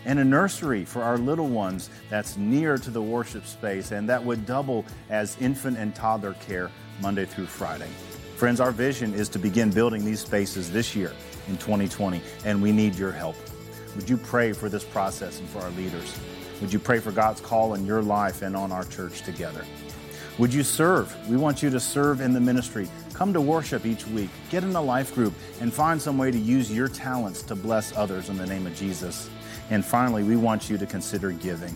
And 0.05 0.19
a 0.19 0.23
nursery 0.23 0.85
for 0.85 1.01
our 1.03 1.17
little 1.17 1.47
ones 1.47 1.89
that's 2.09 2.37
near 2.37 2.77
to 2.77 2.91
the 2.91 3.01
worship 3.01 3.45
space 3.45 3.91
and 3.91 4.07
that 4.09 4.23
would 4.23 4.45
double 4.45 4.85
as 5.09 5.37
infant 5.39 5.77
and 5.77 5.95
toddler 5.95 6.33
care 6.45 6.69
Monday 7.01 7.25
through 7.25 7.45
Friday. 7.47 7.89
Friends, 8.35 8.59
our 8.59 8.71
vision 8.71 9.13
is 9.13 9.29
to 9.29 9.39
begin 9.39 9.69
building 9.69 10.03
these 10.03 10.19
spaces 10.19 10.71
this 10.71 10.95
year 10.95 11.13
in 11.47 11.57
2020, 11.57 12.21
and 12.45 12.61
we 12.61 12.71
need 12.71 12.95
your 12.95 13.11
help. 13.11 13.35
Would 13.95 14.09
you 14.09 14.17
pray 14.17 14.53
for 14.53 14.69
this 14.69 14.83
process 14.83 15.39
and 15.39 15.47
for 15.47 15.59
our 15.59 15.69
leaders? 15.71 16.17
Would 16.59 16.73
you 16.73 16.79
pray 16.79 16.99
for 16.99 17.11
God's 17.11 17.41
call 17.41 17.75
in 17.75 17.85
your 17.85 18.01
life 18.01 18.41
and 18.41 18.55
on 18.55 18.71
our 18.71 18.85
church 18.85 19.21
together? 19.21 19.63
Would 20.39 20.53
you 20.53 20.63
serve? 20.63 21.15
We 21.29 21.37
want 21.37 21.61
you 21.61 21.69
to 21.69 21.79
serve 21.79 22.21
in 22.21 22.33
the 22.33 22.39
ministry. 22.39 22.89
Come 23.13 23.33
to 23.33 23.41
worship 23.41 23.85
each 23.85 24.07
week, 24.07 24.31
get 24.49 24.63
in 24.63 24.75
a 24.75 24.81
life 24.81 25.13
group, 25.13 25.33
and 25.61 25.71
find 25.71 26.01
some 26.01 26.17
way 26.17 26.31
to 26.31 26.37
use 26.37 26.71
your 26.71 26.87
talents 26.87 27.43
to 27.43 27.55
bless 27.55 27.95
others 27.95 28.29
in 28.29 28.37
the 28.37 28.45
name 28.47 28.65
of 28.65 28.75
Jesus. 28.75 29.29
And 29.73 29.83
finally, 29.83 30.23
we 30.23 30.35
want 30.35 30.69
you 30.69 30.77
to 30.77 30.85
consider 30.85 31.31
giving. 31.31 31.73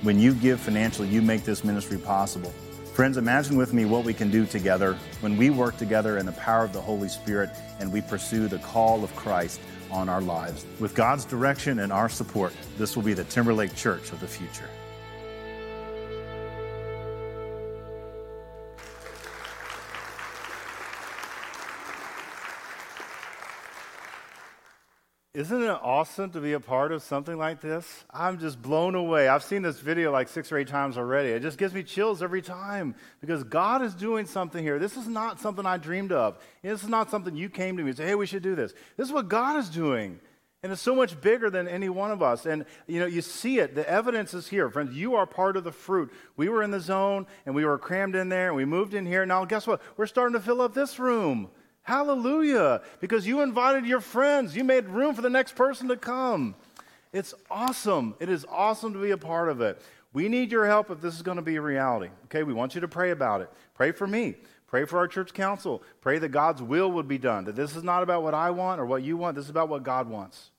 When 0.00 0.18
you 0.18 0.32
give 0.32 0.60
financially, 0.60 1.08
you 1.08 1.20
make 1.20 1.44
this 1.44 1.62
ministry 1.62 1.98
possible. 1.98 2.50
Friends, 2.94 3.18
imagine 3.18 3.58
with 3.58 3.74
me 3.74 3.84
what 3.84 4.02
we 4.02 4.14
can 4.14 4.30
do 4.30 4.46
together 4.46 4.96
when 5.20 5.36
we 5.36 5.50
work 5.50 5.76
together 5.76 6.16
in 6.16 6.24
the 6.24 6.32
power 6.32 6.64
of 6.64 6.72
the 6.72 6.80
Holy 6.80 7.10
Spirit 7.10 7.50
and 7.80 7.92
we 7.92 8.00
pursue 8.00 8.48
the 8.48 8.56
call 8.60 9.04
of 9.04 9.14
Christ 9.14 9.60
on 9.90 10.08
our 10.08 10.22
lives. 10.22 10.64
With 10.80 10.94
God's 10.94 11.26
direction 11.26 11.80
and 11.80 11.92
our 11.92 12.08
support, 12.08 12.54
this 12.78 12.96
will 12.96 13.02
be 13.02 13.12
the 13.12 13.24
Timberlake 13.24 13.76
Church 13.76 14.10
of 14.10 14.20
the 14.20 14.26
future. 14.26 14.70
Isn't 25.38 25.62
it 25.62 25.68
awesome 25.68 26.30
to 26.30 26.40
be 26.40 26.54
a 26.54 26.58
part 26.58 26.90
of 26.90 27.00
something 27.00 27.38
like 27.38 27.60
this? 27.60 27.86
I'm 28.10 28.40
just 28.40 28.60
blown 28.60 28.96
away. 28.96 29.28
I've 29.28 29.44
seen 29.44 29.62
this 29.62 29.78
video 29.78 30.10
like 30.10 30.26
six 30.26 30.50
or 30.50 30.58
eight 30.58 30.66
times 30.66 30.98
already. 30.98 31.28
It 31.28 31.42
just 31.42 31.58
gives 31.58 31.72
me 31.72 31.84
chills 31.84 32.24
every 32.24 32.42
time 32.42 32.96
because 33.20 33.44
God 33.44 33.80
is 33.80 33.94
doing 33.94 34.26
something 34.26 34.60
here. 34.60 34.80
This 34.80 34.96
is 34.96 35.06
not 35.06 35.38
something 35.38 35.64
I 35.64 35.76
dreamed 35.76 36.10
of. 36.10 36.38
This 36.60 36.82
is 36.82 36.88
not 36.88 37.08
something 37.08 37.36
you 37.36 37.48
came 37.48 37.76
to 37.76 37.84
me 37.84 37.90
and 37.90 37.96
said, 37.96 38.08
hey, 38.08 38.16
we 38.16 38.26
should 38.26 38.42
do 38.42 38.56
this. 38.56 38.74
This 38.96 39.06
is 39.06 39.12
what 39.12 39.28
God 39.28 39.56
is 39.58 39.68
doing. 39.68 40.18
And 40.64 40.72
it's 40.72 40.82
so 40.82 40.96
much 40.96 41.20
bigger 41.20 41.50
than 41.50 41.68
any 41.68 41.88
one 41.88 42.10
of 42.10 42.20
us. 42.20 42.44
And 42.44 42.64
you 42.88 42.98
know, 42.98 43.06
you 43.06 43.22
see 43.22 43.60
it. 43.60 43.76
The 43.76 43.88
evidence 43.88 44.34
is 44.34 44.48
here. 44.48 44.68
Friends, 44.68 44.96
you 44.96 45.14
are 45.14 45.24
part 45.24 45.56
of 45.56 45.62
the 45.62 45.70
fruit. 45.70 46.12
We 46.36 46.48
were 46.48 46.64
in 46.64 46.72
the 46.72 46.80
zone 46.80 47.28
and 47.46 47.54
we 47.54 47.64
were 47.64 47.78
crammed 47.78 48.16
in 48.16 48.28
there 48.28 48.48
and 48.48 48.56
we 48.56 48.64
moved 48.64 48.92
in 48.92 49.06
here. 49.06 49.24
Now, 49.24 49.44
guess 49.44 49.68
what? 49.68 49.82
We're 49.96 50.06
starting 50.06 50.34
to 50.34 50.40
fill 50.40 50.60
up 50.60 50.74
this 50.74 50.98
room. 50.98 51.48
Hallelujah. 51.88 52.82
Because 53.00 53.26
you 53.26 53.40
invited 53.40 53.86
your 53.86 54.02
friends. 54.02 54.54
You 54.54 54.62
made 54.62 54.86
room 54.90 55.14
for 55.14 55.22
the 55.22 55.30
next 55.30 55.56
person 55.56 55.88
to 55.88 55.96
come. 55.96 56.54
It's 57.14 57.32
awesome. 57.50 58.14
It 58.20 58.28
is 58.28 58.44
awesome 58.50 58.92
to 58.92 58.98
be 58.98 59.12
a 59.12 59.16
part 59.16 59.48
of 59.48 59.62
it. 59.62 59.80
We 60.12 60.28
need 60.28 60.52
your 60.52 60.66
help 60.66 60.90
if 60.90 61.00
this 61.00 61.14
is 61.14 61.22
going 61.22 61.38
to 61.38 61.42
be 61.42 61.56
a 61.56 61.62
reality. 61.62 62.10
Okay, 62.26 62.42
we 62.42 62.52
want 62.52 62.74
you 62.74 62.82
to 62.82 62.88
pray 62.88 63.10
about 63.10 63.40
it. 63.40 63.50
Pray 63.72 63.92
for 63.92 64.06
me. 64.06 64.34
Pray 64.66 64.84
for 64.84 64.98
our 64.98 65.08
church 65.08 65.32
council. 65.32 65.82
Pray 66.02 66.18
that 66.18 66.28
God's 66.28 66.60
will 66.60 66.92
would 66.92 67.08
be 67.08 67.16
done. 67.16 67.46
That 67.46 67.56
this 67.56 67.74
is 67.74 67.82
not 67.82 68.02
about 68.02 68.22
what 68.22 68.34
I 68.34 68.50
want 68.50 68.82
or 68.82 68.84
what 68.84 69.02
you 69.02 69.16
want. 69.16 69.34
This 69.34 69.46
is 69.46 69.50
about 69.50 69.70
what 69.70 69.82
God 69.82 70.10
wants. 70.10 70.50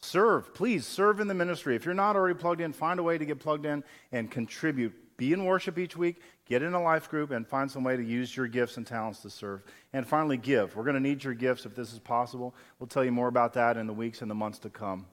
Serve. 0.00 0.54
Please 0.54 0.86
serve 0.86 1.20
in 1.20 1.28
the 1.28 1.34
ministry. 1.34 1.76
If 1.76 1.84
you're 1.84 1.92
not 1.92 2.16
already 2.16 2.38
plugged 2.38 2.62
in, 2.62 2.72
find 2.72 2.98
a 2.98 3.02
way 3.02 3.18
to 3.18 3.26
get 3.26 3.38
plugged 3.38 3.66
in 3.66 3.84
and 4.12 4.30
contribute. 4.30 4.94
Be 5.18 5.34
in 5.34 5.44
worship 5.44 5.78
each 5.78 5.94
week, 5.94 6.22
get 6.50 6.62
in 6.62 6.74
a 6.74 6.82
life 6.82 7.08
group, 7.08 7.30
and 7.30 7.46
find 7.46 7.70
some 7.70 7.84
way 7.84 7.96
to 7.96 8.02
use 8.02 8.36
your 8.36 8.48
gifts 8.48 8.76
and 8.76 8.86
talents 8.86 9.20
to 9.20 9.30
serve. 9.30 9.62
And 9.92 10.06
finally, 10.06 10.36
give. 10.36 10.74
We're 10.74 10.82
going 10.82 10.94
to 10.94 11.00
need 11.00 11.24
your 11.24 11.32
gifts 11.32 11.64
if 11.64 11.76
this 11.76 11.92
is 11.92 12.00
possible. 12.00 12.54
We'll 12.78 12.88
tell 12.88 13.04
you 13.04 13.12
more 13.12 13.28
about 13.28 13.54
that 13.54 13.76
in 13.76 13.86
the 13.86 13.92
weeks 13.92 14.20
and 14.20 14.30
the 14.30 14.34
months 14.34 14.58
to 14.60 14.68
come. 14.68 15.06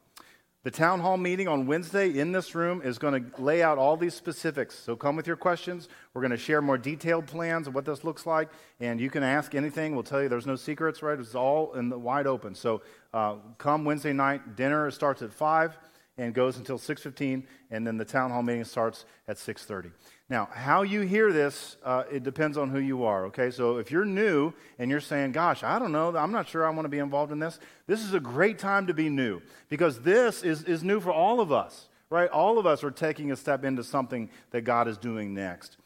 The 0.63 0.71
town 0.71 0.99
hall 0.99 1.15
meeting 1.15 1.47
on 1.47 1.67
Wednesday 1.67 2.17
in 2.19 2.31
this 2.31 2.55
room 2.55 2.81
is 2.83 2.97
going 2.97 3.31
to 3.31 3.41
lay 3.41 3.61
out 3.61 3.77
all 3.77 3.95
these 3.95 4.15
specifics. 4.15 4.77
So 4.77 4.95
come 4.95 5.15
with 5.15 5.27
your 5.27 5.37
questions. 5.37 5.87
We're 6.13 6.21
going 6.21 6.31
to 6.31 6.37
share 6.37 6.61
more 6.61 6.77
detailed 6.77 7.27
plans 7.27 7.67
of 7.67 7.75
what 7.75 7.85
this 7.85 8.03
looks 8.03 8.25
like, 8.25 8.49
and 8.79 8.99
you 8.99 9.09
can 9.09 9.23
ask 9.23 9.53
anything. 9.53 9.93
We'll 9.93 10.03
tell 10.03 10.21
you 10.21 10.27
there's 10.27 10.47
no 10.47 10.57
secrets, 10.57 11.01
right? 11.03 11.17
It's 11.17 11.35
all 11.35 11.73
in 11.75 11.87
the 11.89 11.99
wide 11.99 12.27
open. 12.27 12.55
So 12.55 12.81
uh, 13.13 13.35
come 13.59 13.85
Wednesday 13.85 14.11
night. 14.11 14.55
Dinner 14.57 14.89
starts 14.91 15.21
at 15.21 15.31
five 15.31 15.77
and 16.17 16.33
goes 16.33 16.57
until 16.57 16.77
6:15, 16.77 17.47
and 17.69 17.85
then 17.85 17.97
the 17.97 18.05
town 18.05 18.31
hall 18.31 18.41
meeting 18.41 18.63
starts 18.63 19.05
at 19.27 19.37
6:30. 19.37 19.91
Now, 20.29 20.49
how 20.51 20.81
you 20.81 21.01
hear 21.01 21.31
this, 21.31 21.77
uh, 21.83 22.03
it 22.11 22.23
depends 22.23 22.57
on 22.57 22.69
who 22.69 22.79
you 22.79 23.05
are, 23.05 23.25
okay? 23.27 23.49
So 23.49 23.77
if 23.77 23.91
you're 23.91 24.03
new 24.03 24.51
and 24.77 24.91
you're 24.91 24.99
saying, 24.99 25.31
gosh, 25.31 25.63
I 25.63 25.79
don't 25.79 25.93
know, 25.93 26.15
I'm 26.17 26.33
not 26.33 26.49
sure 26.49 26.65
I 26.65 26.69
want 26.69 26.83
to 26.83 26.89
be 26.89 26.97
involved 26.97 27.31
in 27.31 27.39
this, 27.39 27.59
this 27.85 28.03
is 28.03 28.13
a 28.13 28.19
great 28.19 28.59
time 28.59 28.87
to 28.87 28.93
be 28.93 29.09
new 29.09 29.41
because 29.69 30.01
this 30.01 30.43
is, 30.43 30.63
is 30.63 30.83
new 30.83 30.99
for 30.99 31.13
all 31.13 31.39
of 31.39 31.53
us, 31.53 31.87
right? 32.09 32.29
All 32.29 32.59
of 32.59 32.65
us 32.65 32.83
are 32.83 32.91
taking 32.91 33.31
a 33.31 33.37
step 33.37 33.63
into 33.63 33.85
something 33.85 34.29
that 34.51 34.61
God 34.61 34.89
is 34.89 34.97
doing 34.97 35.33
next. 35.33 35.77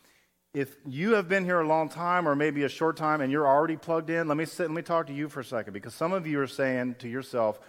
If 0.56 0.76
you 0.88 1.14
have 1.14 1.30
been 1.30 1.46
here 1.46 1.60
a 1.60 1.68
long 1.68 1.88
time 1.88 2.28
or 2.28 2.36
maybe 2.36 2.64
a 2.64 2.70
short 2.70 2.98
time 2.98 3.22
and 3.22 3.32
you're 3.32 3.48
already 3.48 3.78
plugged 3.78 4.10
in, 4.10 4.28
let 4.28 4.38
me 4.38 4.46
sit, 4.46 4.64
let 4.64 4.76
me 4.76 4.82
talk 4.82 5.06
to 5.08 5.14
you 5.14 5.30
for 5.30 5.42
a 5.42 5.46
second 5.46 5.74
because 5.74 5.94
some 5.94 6.14
of 6.14 6.26
you 6.26 6.42
are 6.42 6.48
saying 6.48 6.96
to 7.00 7.08
yourself, 7.08 7.60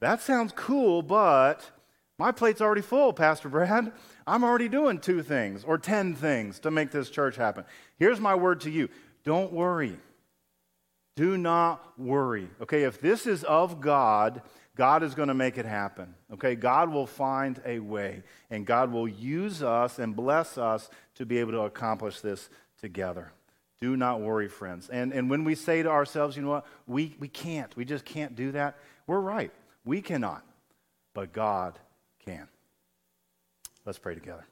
that 0.00 0.22
sounds 0.22 0.52
cool, 0.54 1.02
but 1.02 1.68
my 2.18 2.32
plate's 2.32 2.60
already 2.60 2.82
full, 2.82 3.12
Pastor 3.12 3.48
Brad. 3.48 3.92
I'm 4.26 4.42
already 4.42 4.68
doing 4.68 4.98
two 4.98 5.22
things 5.22 5.62
or 5.62 5.78
10 5.78 6.16
things 6.16 6.58
to 6.60 6.70
make 6.70 6.90
this 6.90 7.10
church 7.10 7.36
happen. 7.36 7.64
Here's 7.96 8.20
my 8.20 8.34
word 8.34 8.60
to 8.62 8.70
you 8.70 8.88
don't 9.24 9.52
worry. 9.52 9.96
Do 11.14 11.36
not 11.36 11.98
worry. 11.98 12.48
Okay, 12.60 12.84
if 12.84 13.00
this 13.00 13.26
is 13.26 13.44
of 13.44 13.80
God, 13.80 14.42
God 14.76 15.02
is 15.02 15.14
going 15.14 15.28
to 15.28 15.34
make 15.34 15.58
it 15.58 15.66
happen. 15.66 16.14
Okay, 16.32 16.54
God 16.54 16.90
will 16.90 17.06
find 17.06 17.60
a 17.64 17.80
way, 17.80 18.22
and 18.50 18.64
God 18.64 18.92
will 18.92 19.08
use 19.08 19.62
us 19.62 19.98
and 19.98 20.14
bless 20.14 20.56
us 20.58 20.88
to 21.16 21.26
be 21.26 21.38
able 21.38 21.52
to 21.52 21.62
accomplish 21.62 22.20
this 22.20 22.48
together. 22.80 23.32
Do 23.80 23.96
not 23.96 24.20
worry, 24.20 24.48
friends. 24.48 24.88
And, 24.88 25.12
and 25.12 25.28
when 25.28 25.44
we 25.44 25.54
say 25.54 25.82
to 25.82 25.88
ourselves, 25.88 26.36
you 26.36 26.42
know 26.42 26.50
what, 26.50 26.66
we, 26.86 27.16
we 27.18 27.28
can't, 27.28 27.76
we 27.76 27.84
just 27.84 28.04
can't 28.04 28.34
do 28.34 28.52
that, 28.52 28.76
we're 29.06 29.20
right. 29.20 29.52
We 29.84 30.00
cannot, 30.00 30.44
but 31.14 31.32
God 31.32 31.78
can. 32.28 32.46
Let's 33.86 33.98
pray 33.98 34.14
together. 34.14 34.44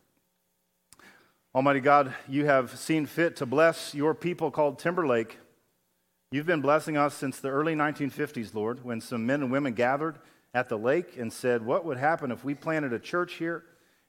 Almighty 1.54 1.80
God, 1.80 2.14
you 2.26 2.46
have 2.46 2.78
seen 2.78 3.04
fit 3.04 3.36
to 3.36 3.44
bless 3.44 3.94
your 3.94 4.14
people 4.14 4.50
called 4.50 4.78
Timberlake. 4.78 5.38
You've 6.30 6.46
been 6.46 6.62
blessing 6.62 6.96
us 6.96 7.14
since 7.14 7.38
the 7.38 7.50
early 7.50 7.74
1950s, 7.74 8.54
Lord, 8.54 8.82
when 8.82 9.02
some 9.02 9.26
men 9.26 9.42
and 9.42 9.52
women 9.52 9.74
gathered 9.74 10.18
at 10.54 10.70
the 10.70 10.78
lake 10.78 11.18
and 11.18 11.30
said, 11.30 11.66
What 11.66 11.84
would 11.84 11.98
happen 11.98 12.30
if 12.30 12.44
we 12.44 12.54
planted 12.54 12.94
a 12.94 12.98
church 12.98 13.34
here 13.34 13.62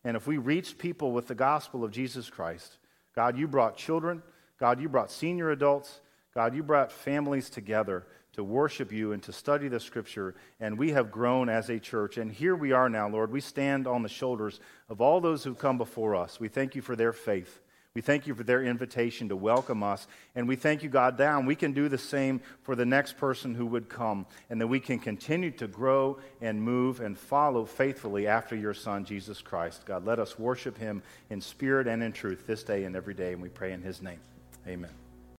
and 0.06 0.16
if 0.16 0.28
we 0.28 0.38
reached 0.38 0.78
people 0.78 1.12
with 1.12 1.28
the 1.28 1.36
gospel 1.36 1.84
of 1.84 1.92
Jesus 1.92 2.30
Christ? 2.30 2.78
God, 3.18 3.38
you 3.38 3.50
brought 3.50 3.76
children. 3.76 4.24
God, 4.62 4.80
you 4.80 4.88
brought 4.88 5.12
senior 5.12 5.52
adults. 5.52 6.00
God, 6.34 6.56
you 6.56 6.64
brought 6.64 6.90
families 6.90 7.50
together 7.50 8.06
to 8.38 8.44
worship 8.44 8.92
you 8.92 9.12
and 9.12 9.24
to 9.24 9.34
study 9.34 9.68
the 9.68 9.80
scripture. 9.80 10.36
And 10.60 10.78
we 10.78 10.92
have 10.92 11.12
grown 11.12 11.50
as 11.50 11.70
a 11.70 11.80
church. 11.80 12.18
And 12.18 12.32
here 12.32 12.56
we 12.56 12.72
are 12.72 12.88
now, 12.88 13.10
Lord. 13.10 13.32
We 13.32 13.42
stand 13.42 13.88
on 13.88 14.04
the 14.04 14.10
shoulders 14.10 14.60
of 14.90 15.02
all 15.02 15.20
those 15.20 15.44
who 15.44 15.56
come 15.56 15.80
before 15.80 16.16
us. 16.16 16.40
We 16.40 16.48
thank 16.48 16.76
you 16.76 16.84
for 16.84 16.96
their 16.96 17.14
faith. 17.14 17.60
We 17.96 18.02
thank 18.02 18.28
you 18.28 18.36
for 18.36 18.44
their 18.44 18.64
invitation 18.64 19.30
to 19.30 19.36
welcome 19.36 19.82
us. 19.82 20.06
And 20.36 20.48
we 20.48 20.56
thank 20.56 20.84
you, 20.84 20.90
God, 20.90 21.18
down. 21.18 21.48
We 21.48 21.56
can 21.56 21.74
do 21.74 21.90
the 21.90 21.98
same 21.98 22.42
for 22.62 22.76
the 22.76 22.86
next 22.86 23.18
person 23.18 23.56
who 23.56 23.66
would 23.66 23.90
come. 23.90 24.28
And 24.52 24.62
that 24.62 24.68
we 24.68 24.80
can 24.80 25.00
continue 25.00 25.50
to 25.54 25.68
grow 25.68 26.20
and 26.40 26.62
move 26.62 27.02
and 27.02 27.18
follow 27.18 27.66
faithfully 27.66 28.28
after 28.28 28.56
your 28.56 28.76
Son, 28.76 29.04
Jesus 29.04 29.42
Christ. 29.42 29.84
God, 29.88 30.06
let 30.06 30.20
us 30.20 30.38
worship 30.38 30.78
him 30.78 31.02
in 31.32 31.42
spirit 31.42 31.88
and 31.88 32.04
in 32.04 32.12
truth 32.12 32.46
this 32.46 32.62
day 32.62 32.84
and 32.84 32.96
every 32.96 33.16
day. 33.16 33.34
And 33.34 33.42
we 33.42 33.50
pray 33.50 33.72
in 33.72 33.82
his 33.82 34.00
name. 34.00 34.20
Amen. 34.68 35.07